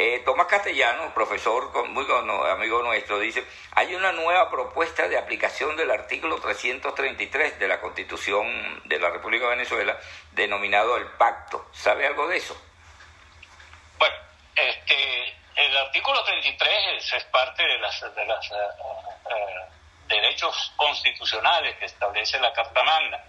[0.00, 2.06] Eh, Tomás Castellano, profesor muy
[2.48, 8.80] amigo nuestro, dice, hay una nueva propuesta de aplicación del artículo 333 de la Constitución
[8.84, 9.98] de la República de Venezuela,
[10.30, 11.66] denominado el pacto.
[11.72, 12.56] ¿Sabe algo de eso?
[13.98, 14.14] Bueno,
[14.54, 18.54] este, el artículo 33 es, parte de las, de las eh,
[20.06, 23.24] derechos constitucionales que establece la Carta Magna.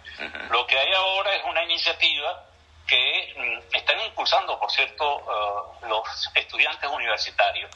[0.52, 2.46] Lo que hay ahora es una iniciativa
[2.90, 7.70] que mm, están impulsando, por cierto, eh, los estudiantes universitarios,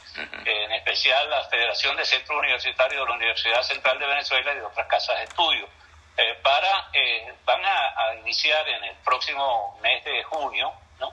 [0.44, 4.64] en especial la Federación de Centros Universitarios de la Universidad Central de Venezuela y de
[4.64, 5.68] otras casas de estudio,
[6.16, 11.12] eh, para, eh, van a, iniciar en el próximo mes de junio, ¿no?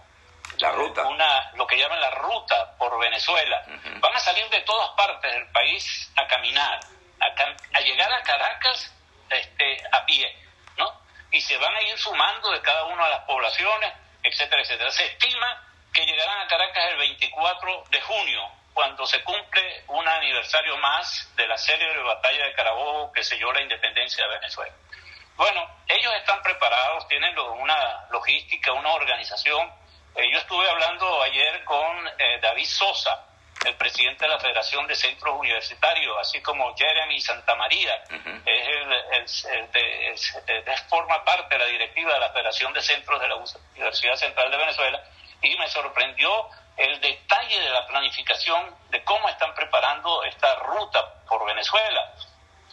[0.58, 1.06] La ruta.
[1.08, 3.64] Una, lo que llaman la ruta por Venezuela.
[4.00, 6.80] Van a salir de todas partes del país a caminar,
[7.20, 8.94] a, a llegar a Caracas
[9.30, 10.42] este, a pie
[11.32, 14.92] y se van a ir sumando de cada una de las poblaciones, etcétera, etcétera.
[14.92, 20.78] Se estima que llegarán a Caracas el 24 de junio, cuando se cumple un aniversario
[20.78, 24.74] más de la de batalla de Carabobo que selló la independencia de Venezuela.
[25.36, 29.72] Bueno, ellos están preparados, tienen una logística, una organización.
[30.16, 33.31] Eh, yo estuve hablando ayer con eh, David Sosa,
[33.66, 38.04] el presidente de la Federación de Centros Universitarios, así como Jeremy Santamaría,
[38.46, 39.68] es el,
[40.90, 44.58] forma parte de la directiva de la Federación de Centros de la Universidad Central de
[44.58, 45.04] Venezuela,
[45.42, 51.46] y me sorprendió el detalle de la planificación de cómo están preparando esta ruta por
[51.46, 52.14] Venezuela.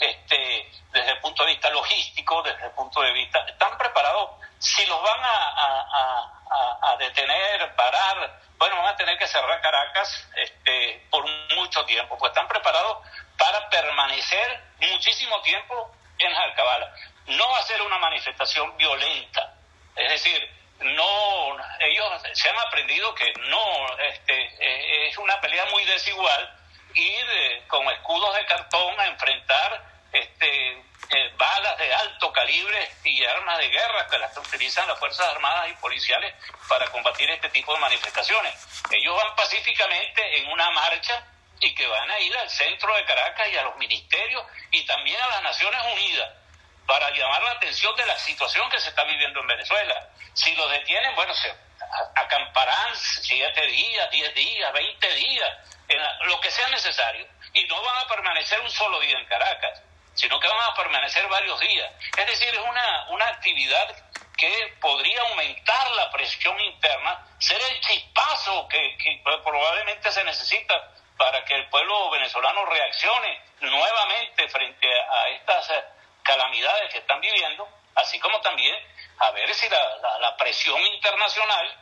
[0.00, 4.84] Este, desde el punto de vista logístico, desde el punto de vista, están preparados, si
[4.86, 11.84] los van a, detener, parar, bueno, van a tener que cerrar Caracas este, por mucho
[11.84, 12.98] tiempo, pues están preparados
[13.36, 16.92] para permanecer muchísimo tiempo en Jalcabala.
[17.26, 19.54] No va a ser una manifestación violenta,
[19.94, 26.57] es decir, no, ellos se han aprendido que no, este, es una pelea muy desigual
[26.94, 30.72] ir eh, con escudos de cartón a enfrentar este,
[31.10, 35.70] eh, balas de alto calibre y armas de guerra que las utilizan las Fuerzas Armadas
[35.70, 36.34] y policiales
[36.68, 38.54] para combatir este tipo de manifestaciones.
[38.90, 41.24] Ellos van pacíficamente en una marcha
[41.60, 45.20] y que van a ir al centro de Caracas y a los ministerios y también
[45.20, 46.30] a las Naciones Unidas
[46.86, 50.08] para llamar la atención de la situación que se está viviendo en Venezuela.
[50.34, 51.54] Si los detienen, bueno, se
[52.14, 57.26] acamparán siete días, diez días, veinte días, en lo que sea necesario.
[57.54, 59.82] Y no van a permanecer un solo día en Caracas
[60.18, 61.92] sino que van a permanecer varios días.
[62.16, 63.94] Es decir, es una, una actividad
[64.36, 68.96] que podría aumentar la presión interna, ser el chispazo que,
[69.44, 75.84] probablemente se necesita para que el pueblo venezolano reaccione nuevamente frente a estas eh,
[76.24, 78.76] calamidades que están viviendo, así como también
[79.18, 81.76] a ver si la, la, presión internacional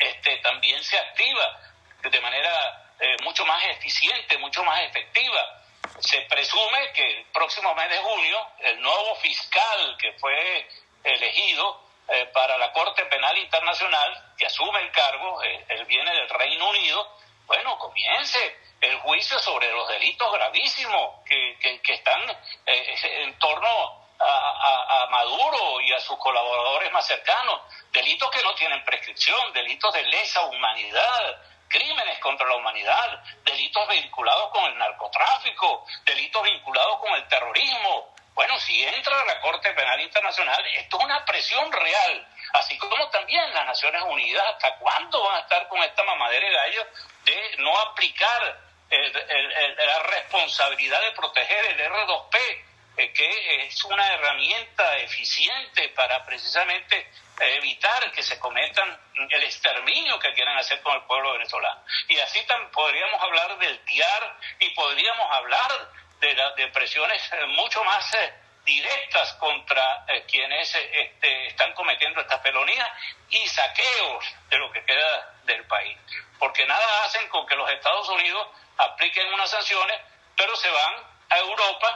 [0.00, 1.60] este, también se activa
[2.02, 5.62] de manera eh, mucho más eficiente, mucho más efectiva.
[6.00, 10.68] Se presume que el próximo mes de junio el nuevo fiscal que fue
[11.04, 16.28] elegido eh, para la Corte Penal Internacional, que asume el cargo, eh, él viene del
[16.28, 22.20] Reino Unido, bueno, comience el juicio sobre los delitos gravísimos que, que, están
[22.66, 27.60] eh, en torno a, Maduro y a sus colaboradores más cercanos,
[27.92, 31.42] delitos que no tienen prescripción, delitos de lesa humanidad,
[31.74, 38.14] crímenes contra la humanidad, delitos vinculados con el narcotráfico, delitos vinculados con el terrorismo.
[38.32, 43.52] Bueno, si entra la Corte Penal Internacional, esto es una presión real, así como también
[43.52, 46.86] las Naciones Unidas, ¿hasta cuándo van a estar con esta mamadera de gallo
[47.24, 48.60] de no aplicar
[48.90, 52.64] la responsabilidad de proteger el R2P, eh,
[52.96, 58.98] que es una herramienta eficiente para precisamente evitar que se cometan
[59.30, 61.82] el exterminio que quieren hacer con el pueblo venezolano.
[62.08, 62.40] Y así
[62.72, 69.34] podríamos hablar del TIAR y podríamos hablar de, de presiones eh, mucho más eh, directas
[69.34, 72.92] contra eh, quienes este, están cometiendo esta felonía
[73.28, 75.98] y saqueos de lo que queda del país.
[76.38, 80.00] Porque nada hacen con que los Estados Unidos apliquen unas sanciones,
[80.36, 80.94] pero se van
[81.30, 81.93] a Europa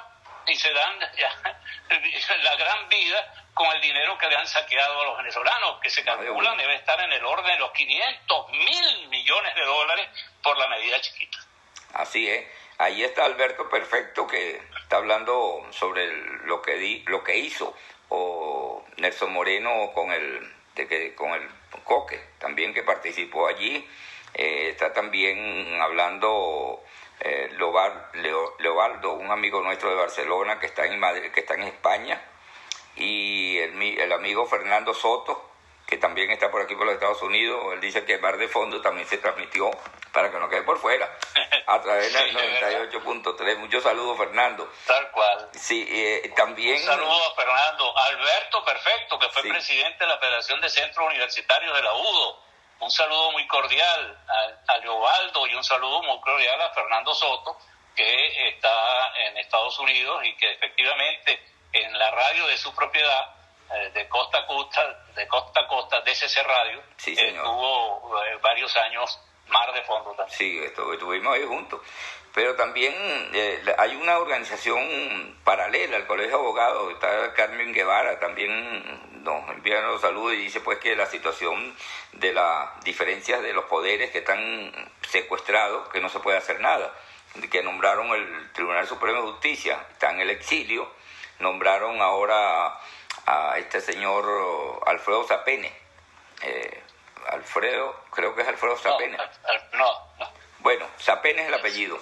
[0.59, 0.99] y se dan
[2.43, 6.03] la gran vida con el dinero que le han saqueado a los venezolanos, que se
[6.05, 10.09] calculan debe estar en el orden de los 500 mil millones de dólares
[10.43, 11.39] por la medida chiquita.
[11.95, 12.45] Así es.
[12.79, 16.07] Ahí está Alberto Perfecto que está hablando sobre
[16.47, 17.77] lo que di, lo que hizo
[18.09, 21.49] o Nelson Moreno con el de que, con el
[21.85, 23.89] Coque también que participó allí
[24.35, 26.85] eh, está también hablando
[27.21, 27.51] eh,
[28.59, 32.23] Leobaldo, un amigo nuestro de Barcelona que está en Madrid, que está en España
[32.97, 35.51] y el, el amigo Fernando Soto,
[35.87, 38.49] que también está por aquí por los Estados Unidos, él dice que el Bar de
[38.49, 39.71] Fondo también se transmitió
[40.13, 41.09] para que no quede por fuera,
[41.67, 42.37] a través del
[42.93, 43.57] 98.3.
[43.59, 44.71] Muchos saludos, Fernando.
[44.87, 45.49] Tal cual.
[45.53, 46.77] Sí, eh, también...
[46.77, 47.97] Un saludo a Fernando.
[47.97, 52.48] Alberto Perfecto, que fue presidente de la Federación de Centros Universitarios de la UDO.
[52.81, 57.57] Un saludo muy cordial a, a Leobaldo y un saludo muy cordial a Fernando Soto,
[57.95, 63.35] que está en Estados Unidos y que efectivamente en la radio de su propiedad
[63.71, 68.75] eh, de costa a costa, de costa a costa, DCC Radio, sí, estuvo eh, varios
[68.77, 70.39] años Mar de Fondo también.
[70.39, 71.81] Sí, estuvimos ahí juntos.
[72.39, 72.95] Pero también
[73.33, 74.79] eh, hay una organización
[75.43, 80.61] paralela al Colegio de Abogados, está Carmen Guevara, también nos envía los saludos y dice
[80.61, 81.75] pues que la situación
[82.13, 84.73] de las diferencias de los poderes que están
[85.11, 86.95] secuestrados, que no se puede hacer nada,
[87.51, 90.89] que nombraron el Tribunal Supremo de Justicia, está en el exilio,
[91.41, 92.79] nombraron ahora
[93.27, 95.73] a este señor Alfredo Zapene.
[96.43, 96.85] Eh,
[97.31, 99.17] Alfredo, creo que es Alfredo Zapene.
[99.73, 101.99] No, no, Bueno, Zapene es el apellido.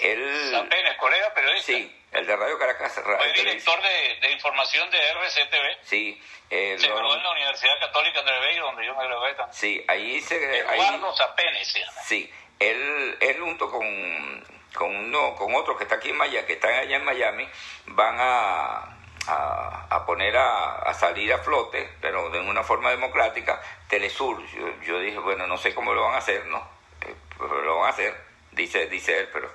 [0.00, 1.72] Él, Zapene, colega periodista.
[1.72, 3.00] Sí, el de Radio Caracas.
[3.04, 5.78] Fue director de, información de RCTV.
[5.82, 6.22] Sí.
[6.50, 9.54] Eh, se graduó en la Universidad Católica de Bello, donde yo me gradué también.
[9.54, 10.58] Sí, ahí se...
[10.58, 12.00] Eduardo Zapene se llama.
[12.02, 16.54] Sí, él, él junto con, con, uno, con otro que está aquí en Miami, que
[16.54, 17.46] están allá en Miami,
[17.86, 24.42] van a a, poner a, salir a flote, pero de una forma democrática, Telesur.
[24.82, 26.58] Yo, dije, bueno, no sé cómo lo van a hacer, ¿no?
[27.02, 28.14] Eh, pero lo van a hacer,
[28.52, 29.50] dice, dice él, pero...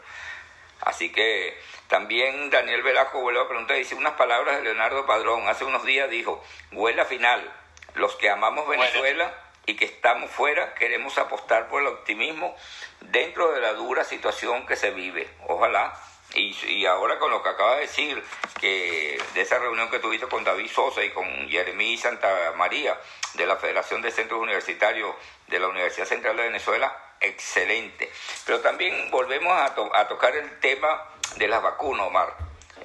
[0.85, 5.47] Así que también Daniel Velasco vuelve a preguntar, dice unas palabras de Leonardo Padrón.
[5.47, 7.51] Hace unos días dijo, huela final,
[7.95, 9.33] los que amamos Venezuela
[9.65, 12.55] y que estamos fuera queremos apostar por el optimismo
[12.99, 15.29] dentro de la dura situación que se vive.
[15.47, 15.93] Ojalá
[16.35, 18.23] y, y, ahora con lo que acaba de decir,
[18.59, 22.99] que de esa reunión que tuviste con David Sosa y con Jeremy Santa María
[23.35, 25.15] de la Federación de Centros Universitarios
[25.47, 28.12] de la Universidad Central de Venezuela, excelente.
[28.45, 29.73] Pero también volvemos a,
[30.07, 32.36] tocar el tema de las vacunas, Omar.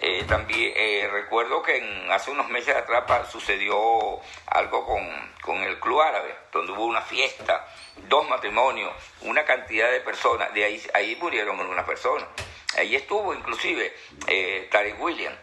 [0.01, 5.05] Eh, también eh, recuerdo que en, hace unos meses atrás sucedió algo con,
[5.43, 7.67] con el Club Árabe, donde hubo una fiesta,
[8.09, 12.29] dos matrimonios, una cantidad de personas, de ahí, ahí murieron algunas personas.
[12.77, 13.93] Ahí estuvo inclusive
[14.29, 15.35] eh, Tarek William,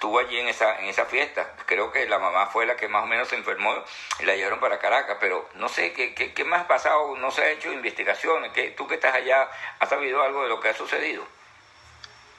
[0.00, 1.46] estuvo allí en esa, en esa fiesta.
[1.66, 3.84] Creo que la mamá fue la que más o menos se enfermó
[4.18, 7.30] y la llevaron para Caracas, pero no sé qué, qué, qué más ha pasado, no
[7.30, 8.50] se ha hecho investigaciones.
[8.54, 11.22] ¿Qué, tú que estás allá, ¿has sabido algo de lo que ha sucedido?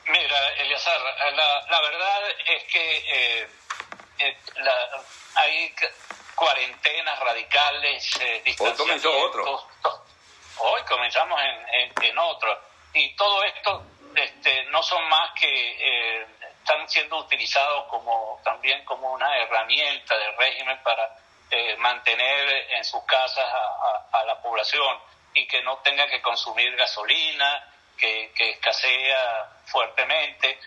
[0.07, 0.99] Mira, Eliazar,
[1.35, 3.47] la, la verdad es que eh,
[4.17, 4.37] eh,
[5.35, 5.75] hay
[6.33, 8.11] cuarentenas radicales.
[8.21, 9.69] Eh, Hoy comenzó otro.
[10.57, 12.59] Hoy comenzamos en, en, en otro.
[12.95, 13.83] Y todo esto
[14.15, 16.25] este, no son más que eh,
[16.61, 21.17] están siendo utilizados como también como una herramienta del régimen para
[21.49, 24.97] eh, mantener en sus casas a, la población
[25.33, 30.59] y que no tenga que consumir gasolina, que, escasea fuertemente.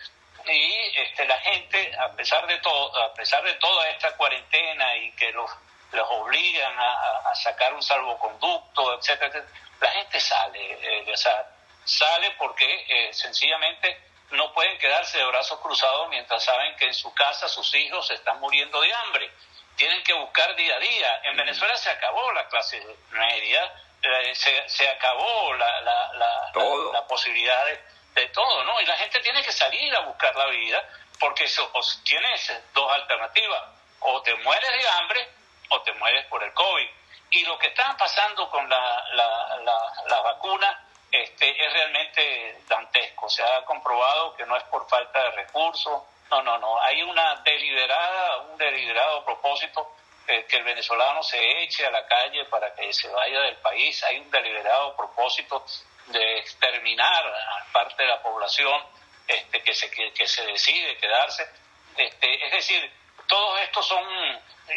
[0.45, 5.11] Y este, la gente a pesar de todo a pesar de toda esta cuarentena y
[5.13, 5.49] que los
[5.91, 9.43] los obligan a, sacar un salvoconducto etcétera,
[9.79, 11.54] la gente sale eh, o sea,
[11.85, 17.13] sale porque eh, sencillamente no pueden quedarse de brazos cruzados mientras saben que en su
[17.13, 19.31] casa sus hijos están muriendo de hambre.
[19.75, 21.21] Tienen que buscar día a día.
[21.25, 27.65] En Venezuela se acabó la clase media, eh, se, se, acabó la, la, la, posibilidad
[28.13, 28.79] de, todo, ¿no?
[28.81, 30.83] Y la gente tiene que salir a buscar la vida
[31.19, 31.71] porque eso,
[32.03, 33.63] tienes dos alternativas.
[33.99, 35.29] O te mueres de hambre
[35.69, 36.89] o te mueres por el COVID.
[37.31, 40.84] Y lo que está pasando con la, la, la vacuna
[41.23, 43.29] este, es realmente dantesco.
[43.29, 46.81] Se ha comprobado que no es por falta de recursos, no, no, no.
[46.81, 49.95] Hay una deliberada, un deliberado propósito
[50.27, 54.03] eh, que el venezolano se eche a la calle para que se vaya del país.
[54.03, 55.63] Hay un deliberado propósito
[56.07, 58.81] de exterminar a parte de la población
[59.27, 61.47] este, que, se, que, se decide quedarse.
[61.95, 62.91] Este, es decir,
[63.27, 64.03] todos estos son,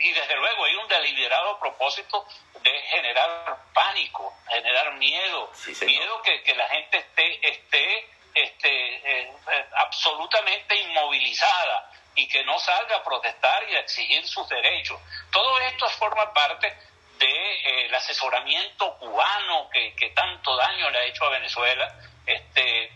[0.00, 2.26] y desde luego hay un deliberado propósito
[2.62, 5.50] de generar pánico, generar miedo,
[5.82, 12.58] miedo que, que, la gente esté, esté este, eh, eh, absolutamente inmovilizada y que no
[12.58, 15.00] salga a protestar y a exigir sus derechos.
[15.32, 16.68] Todo esto forma parte
[17.18, 21.92] del de, eh, asesoramiento cubano que, que, tanto daño le ha hecho a Venezuela,
[22.26, 22.92] este,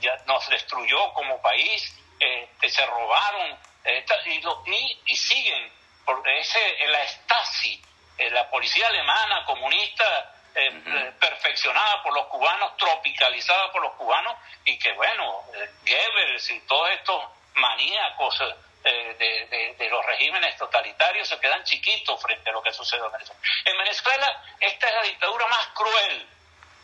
[0.00, 5.72] ya nos destruyó como país, este, se robaron y, y, siguen
[6.04, 7.82] por ese, la Stasi
[8.18, 14.36] eh, la policía alemana comunista eh, eh, perfeccionada por los cubanos, tropicalizada por los cubanos,
[14.64, 15.44] y que bueno,
[15.86, 17.24] Goebbels y todos estos
[17.54, 18.38] maníacos
[18.82, 23.40] de, de, los regímenes totalitarios se quedan chiquitos frente a lo que sucede en Venezuela.
[23.64, 26.28] En Venezuela, esta es la dictadura más cruel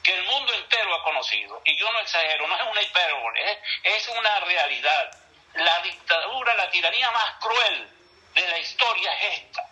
[0.02, 1.60] que el mundo entero ha conocido conocido.
[1.64, 5.10] Y yo no exagero, no es una hipérbole, es, es una realidad.
[5.56, 7.88] La dictadura, la tiranía más cruel
[8.34, 9.62] de la historia es esta,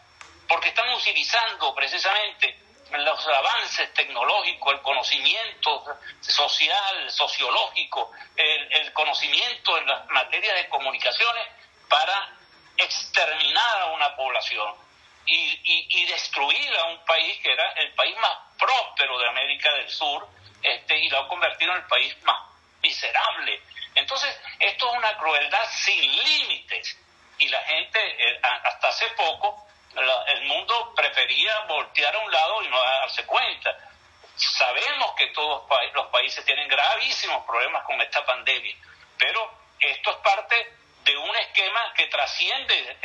[0.48, 2.58] porque están utilizando precisamente
[2.90, 5.84] los avances tecnológicos, el conocimiento
[6.20, 11.46] social, sociológico, el, conocimiento en las materias de comunicaciones
[11.88, 12.30] para
[12.76, 14.74] exterminar a una población
[15.26, 19.90] y, y, destruir a un país que era el país más próspero de América del
[19.90, 20.28] Sur
[20.62, 22.53] este, y lo ha convertido en el país más
[22.84, 23.60] miserable.
[23.94, 26.98] Entonces, esto es una crueldad sin límites
[27.38, 29.66] y la gente, eh, hasta hace poco,
[30.26, 33.76] el mundo prefería voltear a un lado y no darse cuenta.
[34.36, 35.62] Sabemos que todos
[35.94, 38.74] los países tienen gravísimos problemas con esta pandemia,
[39.16, 42.98] pero esto es parte de un esquema que trasciende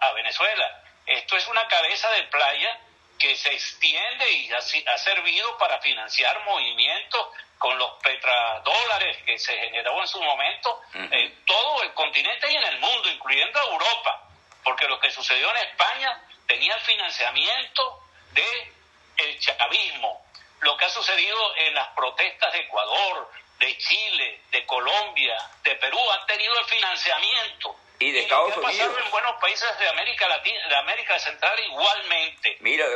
[0.00, 0.82] a, Venezuela.
[1.06, 2.78] Esto es una cabeza de playa
[3.18, 9.56] que se extiende y ha, ha servido para financiar movimientos con los petrodólares que se
[9.56, 14.24] generó en su momento en todo el continente y en el mundo, incluyendo Europa
[14.64, 18.00] porque lo que sucedió en España tenía el financiamiento
[18.32, 18.72] de
[19.18, 20.24] el chavismo.
[20.60, 25.98] Lo que ha sucedido en las protestas de Ecuador, de Chile, de Colombia, de Perú,
[26.10, 27.76] han tenido el financiamiento.
[28.00, 28.64] Y de Estados Unidos.
[28.64, 32.56] Ha pasado en buenos países de América Latina, de América Central igualmente.
[32.60, 32.86] Mira,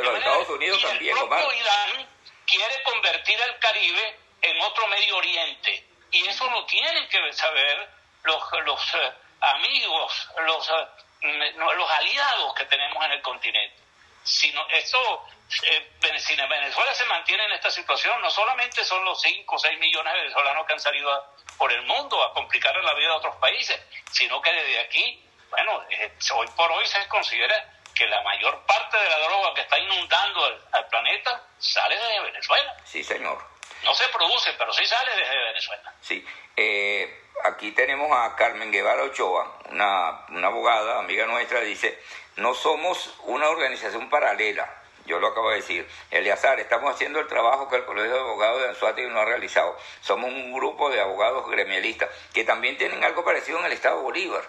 [0.41, 2.09] Estados Unidos también, el propio Irán
[2.45, 5.87] quiere convertir al Caribe en otro Medio Oriente.
[6.11, 7.89] Y eso lo tienen que saber
[8.23, 13.75] los, los eh, amigos, los eh, los aliados que tenemos en el continente.
[14.23, 15.27] Si, no, eso,
[15.63, 19.79] eh, si Venezuela se mantiene en esta situación, no solamente son los 5 o 6
[19.79, 23.35] millones de venezolanos que han salido por el mundo a complicar la vida de otros
[23.37, 23.79] países,
[24.11, 28.97] sino que desde aquí, bueno, eh, hoy por hoy se considera que la mayor parte
[28.97, 32.77] de la droga que está inundando al, planeta sale desde Venezuela.
[32.85, 33.37] Sí, señor.
[33.83, 35.93] No se produce, pero sí sale desde Venezuela.
[35.99, 36.25] Sí.
[36.55, 42.01] Eh, aquí tenemos a Carmen Guevara Ochoa, una, una abogada, amiga nuestra, dice,
[42.37, 44.73] no somos una organización paralela,
[45.05, 45.85] yo lo acabo de decir.
[46.09, 49.77] Eleazar, estamos haciendo el trabajo que el Colegio de Abogados de Anzuategui no ha realizado.
[49.99, 54.43] Somos un grupo de abogados gremialistas que también tienen algo parecido en el Estado Bolívar.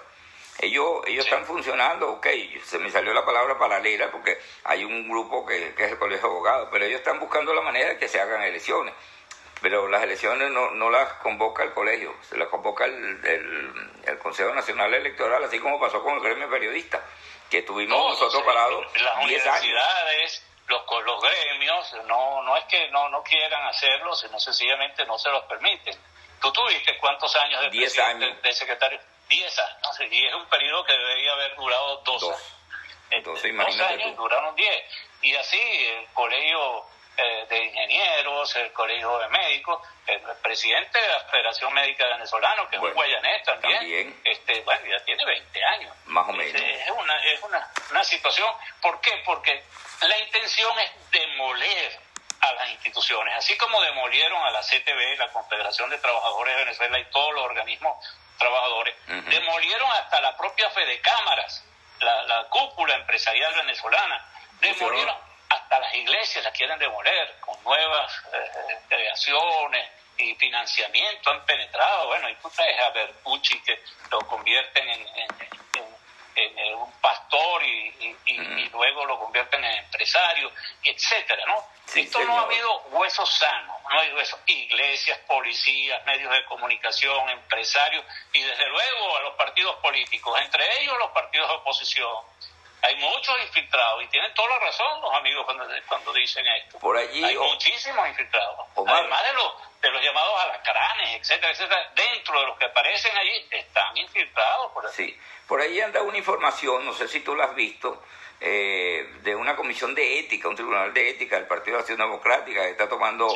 [0.62, 2.26] Ellos, ellos están funcionando, ok,
[2.64, 6.28] se me salió la palabra paralela porque hay un grupo que, que es el Colegio
[6.28, 8.92] de Abogados, pero ellos están buscando la manera de que se hagan elecciones
[9.60, 13.20] pero las elecciones no, no las convoca el colegio, se las convoca el,
[14.04, 17.02] el, Consejo Nacional Electoral, así como pasó con el gremio periodista,
[17.48, 23.22] que tuvimos nosotros parados las universidades, Los, los gremios, no, no es que no, no
[23.22, 25.98] quieran hacerlo, sino sencillamente no se los permiten.
[26.40, 28.40] ¿Tú tuviste cuántos años de, Diez años.
[28.42, 29.00] de secretario?
[29.30, 32.36] Diez años, y es un periodo que debería haber durado dos, dos.
[33.10, 34.82] Entonces, dos años duraron diez.
[35.22, 36.84] Y así el colegio
[37.16, 42.76] eh, de ingenieros, el colegio de médicos, el presidente de la Federación Médica Venezolana, que
[42.76, 45.96] es un guayanés también, este, bueno, ya tiene 20 años.
[46.06, 46.60] Más o menos.
[46.60, 48.48] Es una, es una, una situación,
[48.80, 49.22] ¿por qué?
[49.24, 49.62] Porque
[50.00, 52.00] la intención es demoler
[52.40, 56.98] a las instituciones, así como demolieron a la CTV, la Confederación de Trabajadores de Venezuela
[56.98, 57.96] y todos los organismos
[58.40, 61.64] trabajadores, demolieron hasta la propia Fede Cámaras,
[62.00, 64.26] la, la cúpula empresarial venezolana,
[64.60, 65.14] demolieron
[65.50, 72.06] hasta las iglesias las quieren demoler con nuevas eh, creaciones y financiamiento han penetrado.
[72.06, 75.06] Bueno, y tú traes a Bertucci que lo convierten en,
[76.74, 78.16] un pastor y,
[78.72, 80.50] luego lo convierten en empresario,
[80.82, 81.64] etcétera, ¿no?
[81.94, 84.38] Esto no ha habido huesos sanos, no hay huesos.
[84.46, 90.96] Iglesias, policías, medios de comunicación, empresarios y desde luego a los partidos políticos, entre ellos
[90.98, 92.16] los partidos de oposición
[92.82, 96.78] hay muchos infiltrados y tienen toda la razón los amigos cuando, cuando dicen esto.
[96.78, 98.66] Por allí, hay muchísimos infiltrados.
[98.86, 99.52] Además de los,
[99.82, 104.72] de los llamados alacranes, etcétera, etcétera, dentro de los que aparecen allí están infiltrados.
[104.72, 108.02] Por Sí, por ahí anda una información, no sé si tú la has visto,
[108.42, 112.62] eh, de una comisión de ética, un tribunal de ética del Partido de Acción Democrática
[112.62, 113.28] que está tomando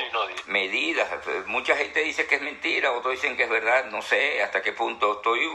[0.46, 1.06] medidas.
[1.46, 4.72] Mucha gente dice que es mentira, otros dicen que es verdad, no sé hasta qué
[4.72, 5.16] punto.
[5.16, 5.46] Estoy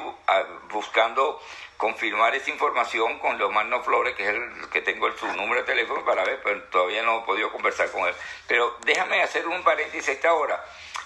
[0.72, 1.42] buscando
[1.78, 5.66] confirmar esa información con Leomarno Flores, que es el que tengo el, su número de
[5.66, 8.14] teléfono para ver, pero todavía no he podido conversar con él.
[8.48, 10.64] Pero déjame hacer un paréntesis a esta hora,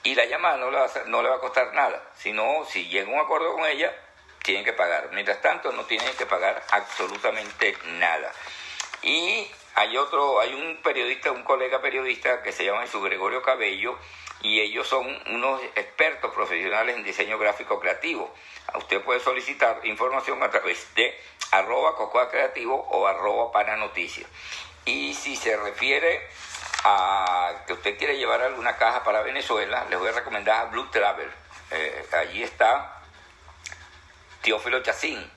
[0.03, 2.01] y la llamada no le, va a, no le va a costar nada.
[2.15, 3.93] Sino, si llega un acuerdo con ella,
[4.41, 5.09] tienen que pagar.
[5.11, 8.32] Mientras tanto, no tienen que pagar absolutamente nada.
[9.03, 13.97] Y hay otro, hay un periodista, un colega periodista que se llama Jesús Gregorio Cabello,
[14.42, 18.34] y ellos son unos expertos profesionales en diseño gráfico creativo.
[18.76, 21.20] Usted puede solicitar información a través de
[21.52, 21.96] arroba
[22.30, 23.78] creativo o arroba para.
[24.86, 26.28] Y si se refiere
[26.84, 30.90] a que usted quiere llevar alguna caja para Venezuela, les voy a recomendar a Blue
[30.92, 31.30] Travel.
[31.72, 33.02] Eh, allí está
[34.42, 35.30] Teófilo Chacín,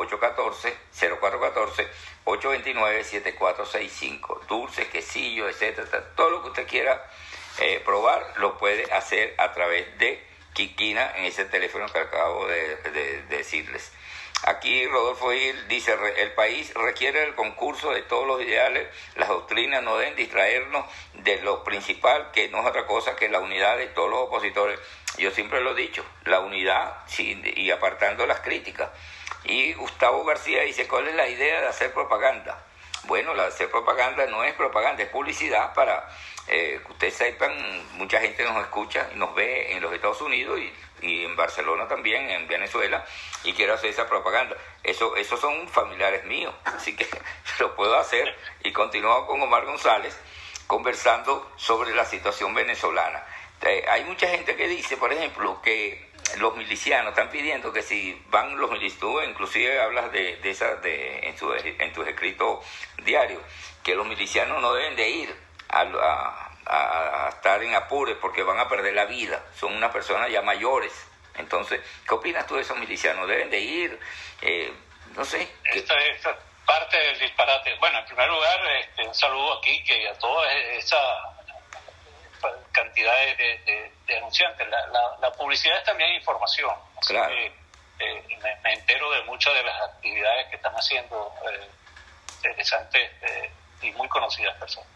[2.26, 4.46] 814-0414-829-7465.
[4.48, 6.04] Dulces, quesillos, etcétera.
[6.16, 7.10] Todo lo que usted quiera
[7.60, 10.24] eh, probar lo puede hacer a través de
[10.54, 12.92] Kikina en ese teléfono que acabo de, de-
[13.24, 13.92] de decirles.
[14.44, 19.28] Aquí Rodolfo Gil dice, "Re- el país requiere el concurso de todos los ideales, las
[19.30, 20.86] doctrinas no deben distraernos
[21.16, 24.80] de lo principal, que no es otra cosa que la unidad de todos los opositores.
[25.18, 28.90] Yo siempre lo he dicho, la unidad y apartando las críticas.
[29.44, 32.64] Y Gustavo García dice, ¿cuál es la idea de hacer propaganda?
[33.04, 36.08] Bueno, la hacer propaganda no es propaganda, es publicidad para
[36.48, 37.52] eh, que ustedes sepan,
[37.98, 41.88] mucha gente nos escucha y nos ve en los Estados Unidos y, y en Barcelona
[41.88, 43.06] también, en Venezuela,
[43.44, 44.56] y quiero hacer esa propaganda.
[44.84, 47.08] Eso, esos son familiares míos, así que
[47.60, 50.18] lo puedo hacer y continúo con Omar González
[50.68, 53.24] conversando sobre la situación venezolana.
[53.62, 58.22] Eh, hay mucha gente que dice, por ejemplo, que los milicianos están pidiendo que si
[58.30, 62.66] van los milicianos, inclusive hablas de, de esa, de, en, tu, en tus escritos
[63.04, 63.42] diarios,
[63.84, 65.36] que los milicianos no deben de ir
[65.70, 69.92] a, a- a- a estar en apures porque van a perder la vida, son unas
[69.92, 70.94] personas ya mayores.
[71.36, 73.28] Entonces, ¿qué opinas tú de esos milicianos?
[73.28, 74.00] ¿Deben de ir?
[74.42, 74.74] Eh,
[75.16, 75.48] no sé.
[75.72, 76.22] ¿qué- Esta es
[76.66, 77.76] parte del disparate.
[77.80, 80.98] Bueno, en primer lugar, este, un saludo aquí que a toda esa
[82.72, 84.68] cantidad de, de- de- de anunciantes.
[84.70, 86.72] La, la- la publicidad es también información.
[87.00, 87.30] Así Claro.
[87.34, 87.46] que,
[88.00, 91.68] eh, me, me entero de muchas de las actividades que están haciendo eh,
[92.44, 93.52] interesantes eh,
[93.82, 94.90] y muy conocidas personas.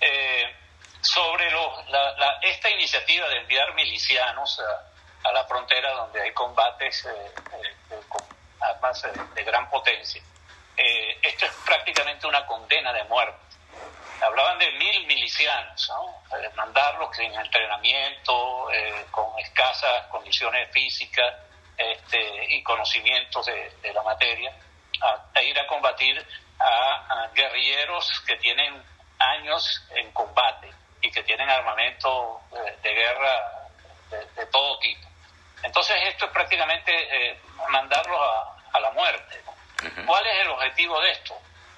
[0.00, 0.54] Eh,
[1.02, 6.32] sobre los- la- la- esta iniciativa de enviar milicianos a, a la frontera donde hay
[6.32, 8.22] combates eh, eh, eh, con
[8.60, 10.22] armas eh, de gran potencia,
[10.76, 13.38] eh, esto es prácticamente una condena de muerte.
[14.20, 16.22] Hablaban de mil milicianos, ¿no?
[16.54, 18.68] Mandarlos sin entrenamiento,
[19.10, 21.34] con escasas condiciones físicas
[21.76, 24.54] este, y conocimientos de, la materia,
[25.00, 26.24] a, a ir a combatir
[26.60, 28.80] a, a guerrilleros que tienen
[29.18, 30.72] años en combate
[31.02, 33.68] y que tienen armamento de, de guerra
[34.10, 35.08] de, de todo tipo.
[35.62, 36.92] Entonces esto es prácticamente
[37.30, 39.42] eh, mandarlos a, a la muerte.
[39.44, 40.06] ¿no?
[40.06, 41.34] ¿Cuál es el objetivo de esto?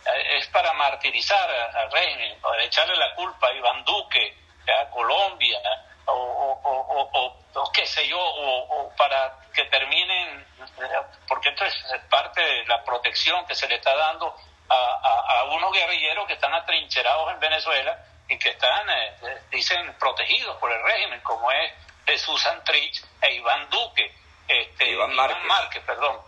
[0.07, 4.37] Eh, es para martirizar a- al régimen, para echarle la culpa a Iván Duque,
[4.81, 5.59] a Colombia,
[6.07, 11.75] o, o, o, o- qué sé yo, o, para que terminen, eh, porque esto es
[12.11, 14.35] parte de la protección que se le está dando
[14.69, 17.99] a, a- a unos guerrilleros que están atrincherados en Venezuela
[18.29, 21.73] y que están, eh, dicen, protegidos por el régimen, como es
[22.07, 24.15] Jesús Santrich e Iván Duque,
[24.49, 25.83] este, Iván Márquez.
[25.85, 26.21] perdón,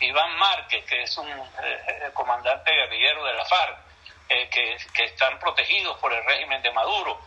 [0.00, 3.76] Iván Márquez, que es un eh, eh, comandante guerrillero de la FARC,
[4.28, 7.20] eh, que, que están protegidos por el régimen de Maduro.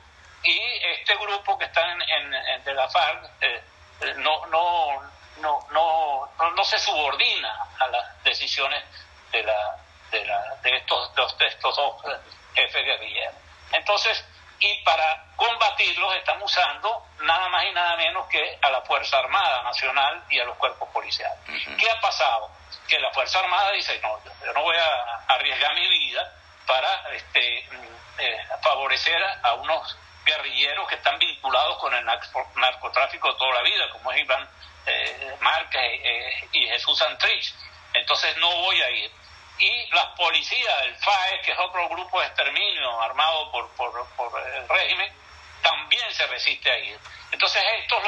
[0.43, 0.57] Y
[0.99, 3.29] este grupo que está en, en- de la FARC,
[4.17, 5.01] no, no,
[5.37, 8.83] no, no, no, se subordina a las decisiones
[9.31, 9.77] de, la,
[10.11, 12.01] de, la, de, estos, de estos dos
[12.55, 13.35] jefes guerrilleros.
[13.71, 14.23] Entonces,
[14.59, 19.63] y para combatirlos están usando nada más y nada menos que a la Fuerza Armada
[19.63, 21.39] Nacional y a los cuerpos policiales.
[21.77, 22.51] ¿Qué ha pasado?
[22.87, 26.31] Que la Fuerza Armada dice, no, yo no voy a arriesgar mi vida
[26.67, 27.67] para este,
[28.19, 34.11] eh, favorecer a unos guerrilleros que están vinculados con el narcotráfico toda la vida, como
[34.11, 34.47] es Iván
[34.85, 37.53] eh, Márquez eh, y Jesús Antrich.
[37.93, 39.11] Entonces no voy a ir
[39.61, 44.67] y las policías, el FAE, que es otro grupo de exterminio armado por, por, el
[44.67, 45.13] régimen,
[45.61, 46.99] también se resiste a ir.
[47.31, 48.03] Entonces estos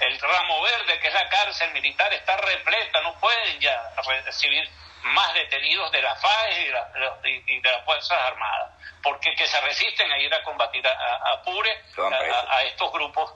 [0.00, 3.92] el ramo verde, que es la cárcel militar, está repleta, no pueden ya
[4.24, 4.70] recibir
[5.02, 6.72] más detenidos de la FAE
[7.24, 8.72] y, de las Fuerzas Armadas,
[9.02, 11.84] porque que se resisten a ir a combatir a, a Pure,
[12.50, 13.34] a, estos grupos.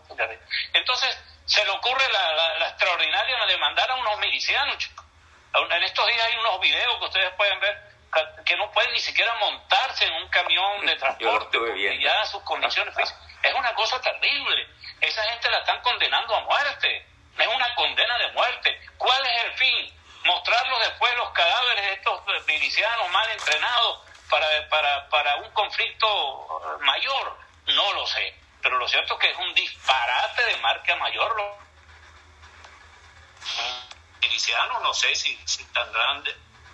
[0.73, 5.05] Entonces se le ocurre la, la, extraordinaria de mandar a unos milicianos, chicos
[5.55, 7.93] en estos días hay unos videos que ustedes pueden ver
[8.45, 12.95] que no pueden ni siquiera montarse en un camión de transporte porque ya sus condiciones
[12.95, 13.19] físicas.
[13.43, 14.69] Es una cosa terrible.
[15.01, 17.07] Esa gente la están condenando a muerte.
[17.39, 18.81] Es una condena de muerte.
[18.99, 19.99] ¿Cuál es el fin?
[20.25, 27.39] Mostrarlos después los cadáveres de estos milicianos mal entrenados para, para, para un conflicto mayor.
[27.67, 28.35] No lo sé.
[28.61, 31.57] Pero lo cierto es que es un disparate de marca mayor.
[34.23, 36.25] Milicianos no sé si, si tendrán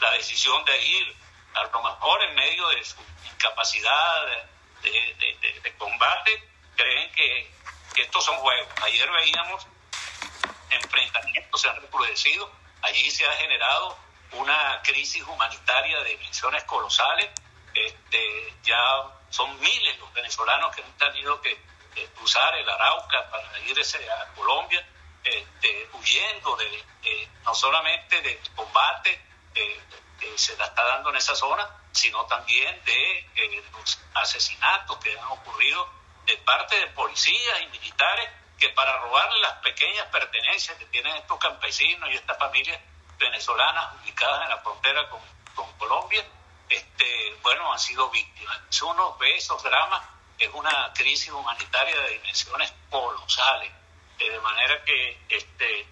[0.00, 1.16] la decisión de ir,
[1.54, 2.96] a lo mejor en medio de su
[3.32, 4.26] incapacidad
[4.82, 7.58] de, combate, creen que,
[7.96, 8.68] estos son juegos.
[8.82, 9.66] Ayer veíamos
[10.70, 12.48] enfrentamientos, se han recrudecido,
[12.82, 13.98] allí se ha generado
[14.32, 17.28] una crisis humanitaria de dimensiones colosales,
[17.74, 18.78] este, ya
[19.30, 21.60] son miles los venezolanos que han tenido que
[22.14, 24.86] cruzar el Arauca para irse a Colombia
[25.24, 26.84] este, huyendo de,
[27.44, 29.20] no solamente del combate
[30.18, 35.18] que se la está dando en esa zona, sino también de eh, los asesinatos que
[35.18, 35.88] han ocurrido
[36.26, 41.38] de parte de policías y militares que para robarle las pequeñas pertenencias que tienen estos
[41.38, 42.78] campesinos y estas familias
[43.18, 45.20] venezolanas ubicadas en la frontera con,
[45.54, 46.24] con Colombia,
[46.68, 48.58] este, bueno, han sido víctimas.
[48.68, 50.02] Si uno ve esos dramas,
[50.38, 53.72] es una crisis humanitaria de dimensiones colosales.
[54.18, 55.86] Eh, de manera que este,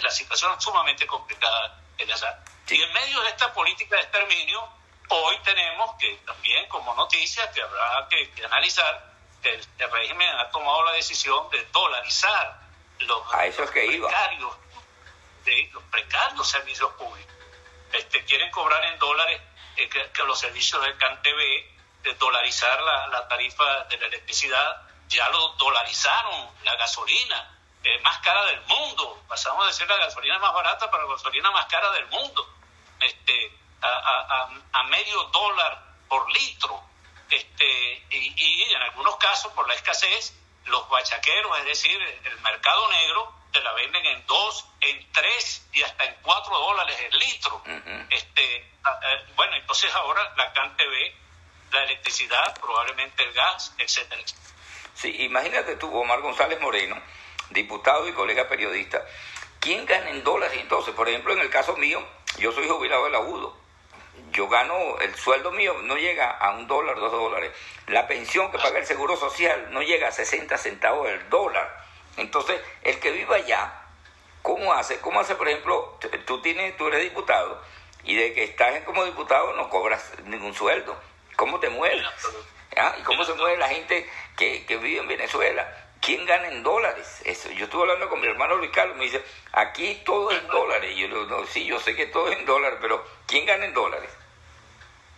[0.00, 2.44] la situación es sumamente complicada en esa.
[2.68, 4.68] Y en medio de esta política de exterminio,
[5.08, 9.12] hoy tenemos que también como noticia que habrá que, analizar
[9.42, 12.60] que el, régimen ha tomado la decisión de dolarizar
[13.00, 14.56] los, A eso que precarios,
[15.44, 17.34] de, los precarios servicios públicos.
[17.92, 19.40] Este, quieren cobrar en dólares
[19.76, 21.72] eh, que, los servicios del CanTV,
[22.04, 28.18] de dolarizar la, la tarifa de la electricidad, ya lo dolarizaron, la gasolina, eh, más
[28.18, 29.22] cara del mundo.
[29.28, 32.48] Pasamos de ser la gasolina más barata para la gasolina más cara del mundo.
[33.00, 36.82] Este, a, a, medio dólar por litro.
[37.30, 40.34] Este, y, en algunos casos, por la escasez,
[40.66, 45.82] los bachaqueros, es decir, el mercado negro, te la venden en dos, en tres y
[45.82, 47.62] hasta en cuatro dólares el litro.
[48.10, 48.70] este,
[49.34, 51.14] bueno, entonces ahora la CanTV,
[51.72, 54.22] la electricidad, probablemente el gas, etcétera.
[54.94, 57.00] Sí, imagínate tú, Omar González Moreno,
[57.50, 59.04] diputado y colega periodista,
[59.60, 60.94] ¿quién gana en dólares entonces?
[60.94, 62.02] Por ejemplo, en el caso mío,
[62.38, 63.56] yo soy jubilado del agudo.
[64.32, 67.52] Yo gano, el sueldo mío no llega a un dólar, dos dólares.
[67.86, 71.82] La pensión que paga el Seguro Social no llega a 60 centavos del dólar.
[72.16, 73.72] Entonces, el que viva allá,
[74.42, 74.98] ¿cómo hace?
[75.00, 77.62] ¿Cómo hace, por ejemplo, tú, tienes, tú eres diputado
[78.04, 80.96] y de que estás como diputado no cobras ningún sueldo?
[81.36, 82.06] ¿Cómo te mueves?
[82.76, 82.94] ¿Ah?
[82.98, 85.91] ¿Y cómo se mueve la gente que, que vive en Venezuela?
[86.02, 87.22] ¿Quién gana en dólares?
[87.24, 90.48] Eso, yo estuve hablando con mi hermano Luis Carlos, me dice, aquí todo es en
[90.48, 90.92] dólares.
[90.94, 93.46] Y yo le digo, no, sí, yo sé que todo es en dólares, pero ¿quién
[93.46, 94.10] gana en dólares?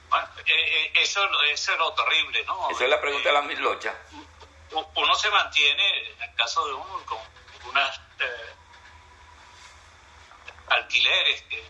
[0.09, 1.21] Bueno, eh, eh, eso,
[1.51, 2.71] eso, es lo terrible, ¿no?
[2.71, 3.95] Esa es la pregunta de la mislocha.
[4.71, 7.19] Uno se mantiene, en el caso de uno, con
[7.71, 8.55] unas eh,
[10.69, 11.65] alquileres, de,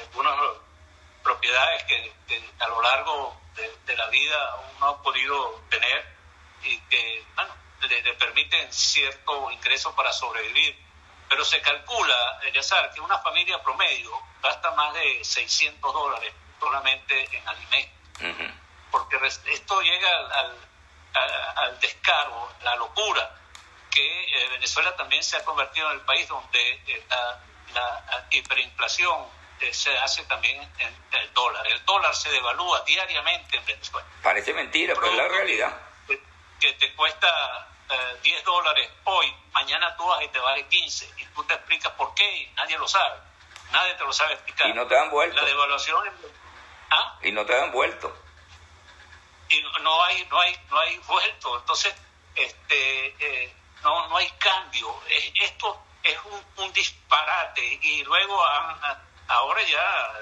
[0.00, 0.36] algunas
[1.22, 2.12] propiedades que,
[2.58, 6.04] a lo largo de, de la vida uno ha podido tener
[6.62, 10.76] y que, bueno, le, permiten cierto ingreso para sobrevivir.
[11.28, 14.10] Pero se calcula, Eliazar, que una familia promedio
[14.42, 17.92] gasta más de 600 dólares solamente en alimentos.
[18.90, 20.56] Porque esto llega al,
[21.56, 23.30] al, descaro, la locura,
[23.90, 27.04] que eh, Venezuela también se ha convertido en el país donde eh,
[27.74, 29.26] la, hiperinflación
[29.60, 31.66] eh, se hace también en, el dólar.
[31.66, 34.06] El dólar se devalúa diariamente en Venezuela.
[34.22, 35.80] Parece mentira, pero es la realidad.
[36.60, 37.71] que te cuesta
[38.22, 42.14] 10 dólares hoy, mañana tú vas y te vale 15 y tú te explicas por
[42.14, 43.18] qué y nadie lo sabe.
[43.70, 44.68] Nadie te lo sabe explicar.
[44.68, 45.36] Y no te han vuelto.
[45.36, 46.10] La devaluación...
[46.90, 47.18] ¿Ah?
[47.22, 48.14] Y no te han vuelto.
[49.48, 51.58] Y no hay, no hay, no hay vuelto.
[51.58, 51.94] Entonces,
[52.34, 54.94] este, eh, no, no hay cambio.
[55.40, 56.18] Esto es
[56.56, 57.78] un, disparate.
[57.82, 58.42] Y luego
[59.28, 60.12] ahora ya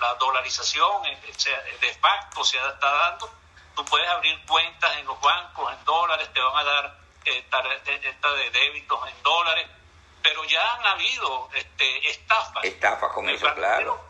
[0.00, 3.30] la, dolarización eh, de facto se está dando.
[3.74, 6.97] Tú puedes abrir cuentas en los bancos en dólares, te van a dar
[7.30, 9.66] eh, tarjeta de débitos en dólares,
[10.22, 12.64] pero ya han habido este, estafas.
[12.64, 14.08] Estafas con eso, claro.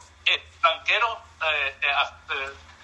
[0.60, 1.18] Banqueros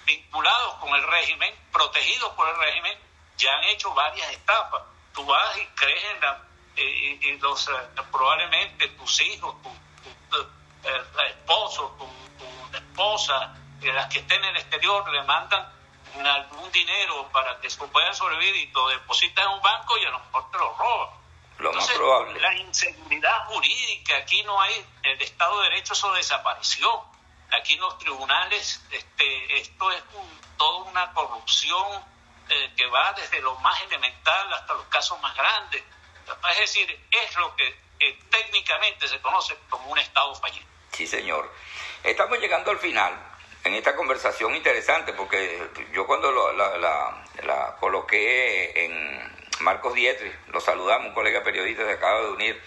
[0.05, 2.97] vinculados con el régimen, protegidos por el régimen,
[3.37, 4.83] ya han hecho varias estafas.
[5.13, 6.41] Tú vas y crees en la,
[6.77, 7.71] y, los, eh,
[8.11, 9.69] probablemente tus hijos, tu,
[10.29, 10.41] tu,
[10.83, 15.67] eh, esposo, tu, esposa, las que estén en el exterior le mandan
[16.23, 20.19] algún dinero para que puedan sobrevivir y lo depositas en un banco y a lo
[20.19, 21.09] mejor te lo roban.
[21.57, 22.39] Lo más probable.
[22.39, 27.05] La inseguridad jurídica, aquí no hay, el Estado de Derecho eso desapareció.
[27.51, 30.03] Aquí en los tribunales, este, esto es
[30.57, 32.03] toda una corrupción
[32.49, 35.83] eh, que va desde lo más elemental hasta los casos más grandes.
[36.51, 37.67] Es decir, es lo que
[37.99, 40.65] eh, técnicamente se conoce como un Estado fallido.
[40.91, 41.53] Sí, señor.
[42.03, 43.34] Estamos llegando al final
[43.65, 45.59] en esta conversación interesante, porque
[45.91, 46.77] yo cuando la,
[47.43, 49.19] la, coloqué en
[49.61, 52.61] Marcos Dietri, lo saludamos, un colega periodista que acaba de unir,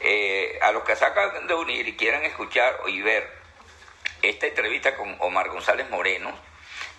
[0.00, 3.28] eh, a los que sacan de unir y quieran escuchar y ver
[4.22, 6.32] esta entrevista con Omar González Moreno,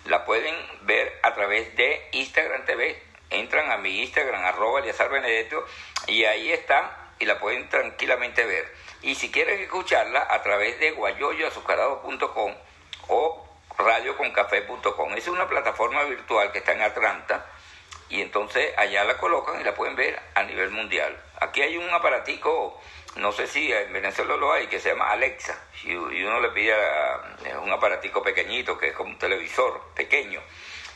[0.05, 3.01] la pueden ver a través de Instagram TV.
[3.29, 5.65] Entran a mi Instagram, arroba Eliazar Benedetto,
[6.07, 8.73] y ahí está, y la pueden tranquilamente ver.
[9.01, 12.53] Y si quieren escucharla, a través de guayoyoazucarado.com
[13.07, 13.47] o
[13.77, 15.13] radioconcafé.com.
[15.15, 17.45] Es una plataforma virtual que está en Atlanta,
[18.09, 21.21] y entonces allá la colocan y la pueden ver a nivel mundial.
[21.39, 22.79] Aquí hay un aparatico
[23.17, 26.73] no sé si en Venezuela lo hay, que se llama Alexa, y, uno le pide
[27.63, 30.39] un aparatico pequeñito, que es como un televisor pequeño,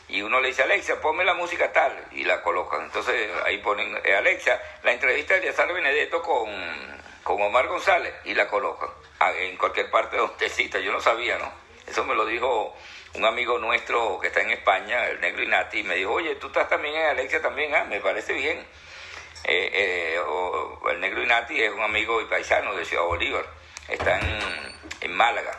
[0.08, 2.82] y uno le dice, Alexa, ponme la música tal, y la colocan.
[2.82, 6.50] Entonces ahí ponen, eh, Alexa, la entrevista de Eliazar Benedetto con,
[7.22, 8.90] con Omar González, y la colocan
[9.36, 10.78] en cualquier parte donde cita.
[10.80, 11.61] Yo no sabía, ¿no?
[11.92, 12.74] Eso me lo dijo
[13.16, 16.46] un amigo nuestro que está en España, el negro Inati, y me dijo, oye, tú
[16.46, 18.60] estás también en Alexa también, ah, me parece bien.
[19.44, 20.20] Eh, eh,
[20.90, 23.44] el negro Inati es un amigo y paisano de Ciudad Bolívar,
[23.88, 24.18] está
[25.02, 25.52] en, Málaga.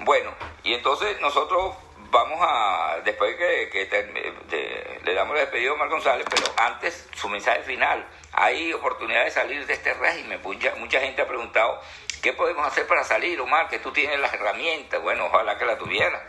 [0.00, 1.74] Bueno, y entonces nosotros
[2.10, 7.30] vamos a, después que, que le damos el despedido a Omar González, pero antes su
[7.30, 8.06] mensaje final.
[8.32, 10.38] Hay oportunidad de salir de este régimen.
[10.42, 11.80] Mucha gente ha preguntado,
[12.26, 13.68] ¿qué podemos hacer para salir, Omar?
[13.68, 15.00] Que tú tienes las herramientas.
[15.00, 16.26] Bueno, ojalá que la tuviera.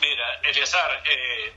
[0.00, 1.52] Mira, Eliazar, eh,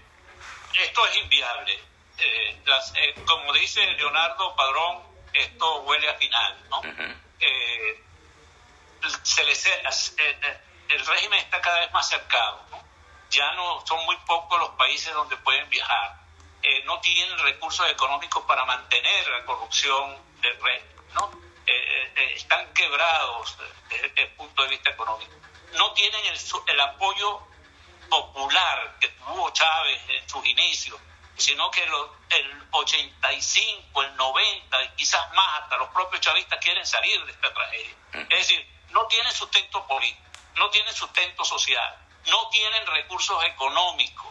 [0.73, 1.79] esto es inviable.
[2.17, 2.61] Eh,
[2.95, 6.81] eh, como dice Leonardo Padrón, esto huele a final, ¿no?
[7.39, 8.03] Eh,
[9.23, 9.41] se
[10.89, 12.65] el régimen está cada vez más cercado,
[13.29, 16.19] Ya no son muy pocos los países donde pueden viajar.
[16.83, 21.48] no tienen recursos económicos para mantener la corrupción del régimen, ¿no?
[22.35, 23.57] Están quebrados
[23.89, 25.31] desde el punto de vista económico.
[25.73, 27.41] No tienen el, el apoyo
[28.09, 30.99] popular que tuvo Chávez en sus inicios
[31.39, 37.25] sino que el 85, el 90 y quizás más, hasta los propios chavistas quieren salir
[37.25, 37.95] de esta tragedia.
[38.13, 40.21] Es decir, no tienen sustento político,
[40.55, 41.97] no tienen sustento social,
[42.27, 44.27] no tienen recursos económicos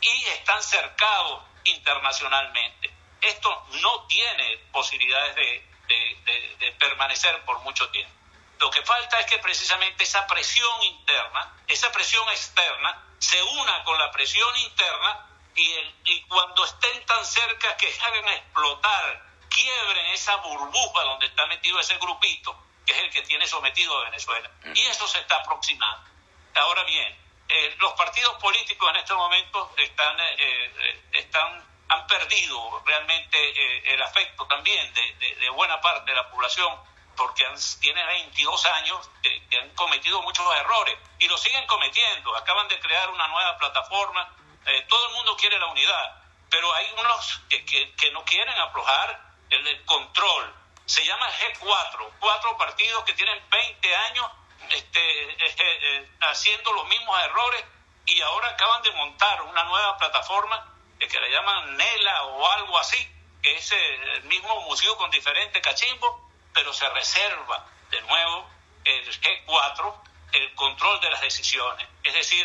[0.00, 2.90] y están cercados internacionalmente.
[3.20, 8.12] Esto no tiene posibilidades de, de permanecer por mucho tiempo.
[8.58, 13.98] Lo que falta es que precisamente esa presión interna, esa presión externa, se una con
[13.98, 21.26] la presión interna y, cuando estén tan cerca que hagan explotar, quiebren esa burbuja donde
[21.26, 24.50] está metido ese grupito, que es el que tiene sometido a Venezuela.
[24.74, 26.10] Y eso se está aproximando.
[26.54, 27.16] Ahora bien,
[27.48, 34.02] eh, los partidos políticos en este momento están, eh, eh, están, han perdido realmente el
[34.02, 36.74] afecto también de, buena parte de la población
[37.16, 42.36] porque han, tienen 22 años que han cometido muchos errores y lo siguen cometiendo.
[42.36, 46.86] Acaban de crear una nueva plataforma eh, todo el mundo quiere la unidad, pero hay
[46.98, 50.54] unos que, no quieren aflojar el, control.
[50.84, 54.30] Se llama G4, cuatro partidos que tienen 20 años
[54.70, 57.64] este, eh, eh, haciendo los mismos errores
[58.06, 63.08] y ahora acaban de montar una nueva plataforma que la llaman NELA o algo así,
[63.42, 66.20] que es el mismo museo con diferentes cachimbos,
[66.52, 68.48] pero se reserva de nuevo
[68.84, 69.94] el G4
[70.32, 71.86] el control de las decisiones.
[72.02, 72.44] Es decir,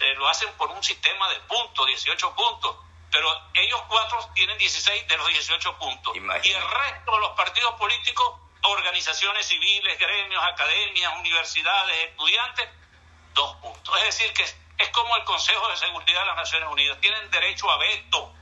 [0.00, 2.76] eh, lo hacen por un sistema de puntos, 18 puntos.
[3.12, 6.14] pero ellos cuatro tienen 16 de los 18 puntos.
[6.14, 12.68] Y el resto de los partidos políticos, organizaciones civiles, gremios, academias, universidades, estudiantes,
[13.34, 13.98] dos puntos.
[13.98, 14.44] Es decir, que
[14.80, 18.32] es como el Consejo de Seguridad de las Naciones Unidas, tienen derecho a veto.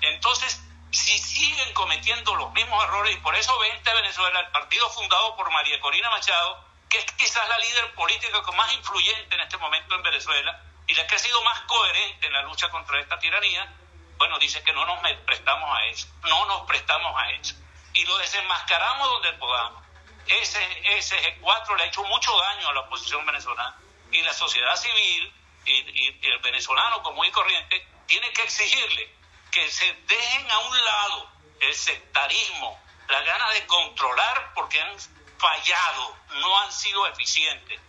[0.00, 0.62] Entonces,
[0.92, 5.50] si siguen cometiendo los mismos errores, y por eso Vente Venezuela, el partido fundado por
[5.50, 10.02] María Corina Machado, que es quizás la líder política más influyente en este momento en
[10.02, 13.72] Venezuela y la que ha sido más coherente en la lucha contra esta tiranía,
[14.16, 17.54] bueno, dice que no nos prestamos a eso, no nos prestamos a eso.
[17.94, 19.82] Y lo desenmascaramos donde podamos.
[20.26, 20.60] Ese,
[20.96, 23.76] ese G4 le ha hecho mucho daño a la oposición venezolana
[24.12, 25.32] y la sociedad civil
[25.64, 29.10] y, y el venezolano común y corriente tiene que exigirle
[29.50, 31.30] que se dejen a un lado
[31.60, 34.96] el sectarismo, la gana de controlar porque han
[35.38, 37.80] fallado, no han sido eficientes.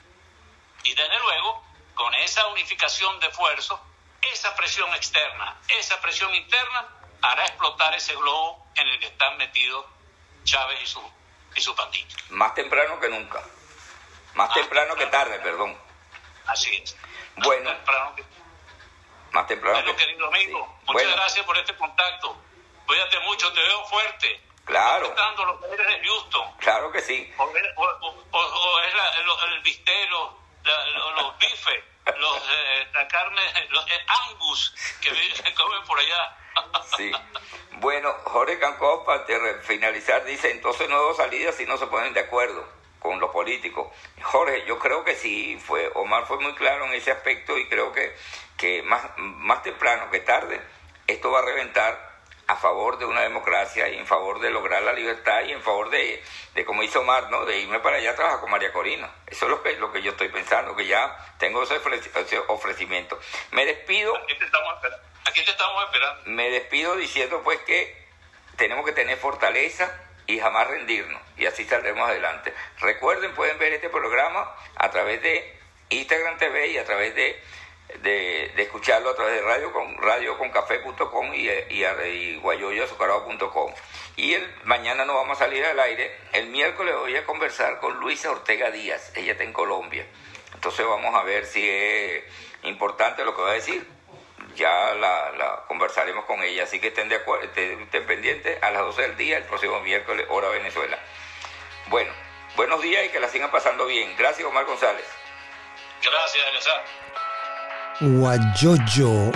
[0.83, 1.63] Y desde luego,
[1.93, 3.79] con esa unificación de esfuerzos,
[4.21, 6.87] esa presión externa, esa presión interna,
[7.21, 9.85] hará explotar ese globo en el que están metidos
[10.43, 11.01] Chávez y su,
[11.55, 12.17] y su pandilla.
[12.29, 13.43] Más temprano que nunca.
[14.33, 15.77] Más, temprano, que tarde, perdón.
[16.47, 16.95] Así es.
[17.37, 17.71] Bueno.
[19.31, 19.77] Más temprano.
[19.81, 22.35] Bueno, querido amigo, muchas gracias por este contacto.
[22.85, 24.41] Cuídate mucho, te veo fuerte.
[24.65, 25.05] Claro.
[25.07, 26.57] Respetando los poderes de Houston.
[26.57, 27.33] Claro que sí.
[27.37, 30.37] O, o, es la, el, el bistero,
[31.15, 31.83] los bifes,
[32.17, 36.37] los, eh, la carne, los eh, angus que comen por allá.
[36.97, 37.11] Sí.
[37.81, 39.25] Bueno, Jorge Cancó, para
[39.63, 42.63] finalizar, dice, entonces no hubo salidas si no se ponen de acuerdo
[43.01, 43.87] con los políticos.
[44.21, 47.91] Jorge, yo creo que sí, fue Omar fue muy claro en ese aspecto y creo
[47.91, 48.15] que,
[48.57, 50.61] que más, más temprano que tarde
[51.07, 52.11] esto va a reventar
[52.47, 55.89] a favor de una democracia y en favor de lograr la libertad y en favor
[55.89, 56.21] de,
[56.53, 57.45] de como hizo Omar, ¿no?
[57.45, 59.09] De irme para allá a trabajar con María Corina.
[59.25, 61.79] Eso es lo que, lo que yo estoy pensando, que ya tengo ese,
[62.47, 63.19] ofrecimiento.
[63.51, 64.15] Me despido.
[64.15, 65.07] Aquí te estamos esperando.
[65.25, 66.21] Aquí te estamos esperando.
[66.25, 68.05] Me despido diciendo pues que
[68.57, 69.91] tenemos que tener fortaleza
[70.31, 72.53] y jamás rendirnos y así saldremos adelante.
[72.79, 75.59] Recuerden, pueden ver este programa a través de
[75.89, 77.39] Instagram TV y a través de,
[78.01, 83.73] de, escucharlo a través de radio con y, y, y guayoyoazucarado.com.
[84.15, 86.15] Y el, mañana no vamos a salir al aire.
[86.33, 89.11] El miércoles voy a conversar con Luisa Ortega Díaz.
[89.15, 90.05] Ella está en Colombia.
[90.53, 92.23] Entonces vamos a ver si es
[92.63, 93.85] importante lo que va a decir
[94.55, 96.63] ya la, conversaremos con ella.
[96.63, 100.25] Así que estén, de acuerdo, estén, pendientes a las 12 del día, el próximo miércoles,
[100.29, 100.97] hora Venezuela.
[101.87, 102.11] Bueno,
[102.55, 104.15] buenos días y que la sigan pasando bien.
[104.17, 105.05] Gracias, Omar González.
[106.01, 106.71] Gracias, Elisa.
[108.01, 109.31] Guayoyo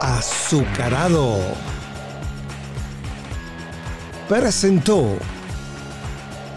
[0.00, 1.38] azucarado
[4.28, 5.16] presentó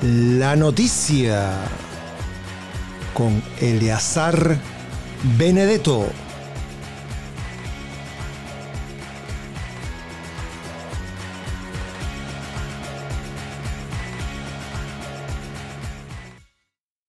[0.01, 1.51] la noticia
[3.13, 4.57] con Eleazar
[5.37, 6.07] Benedetto.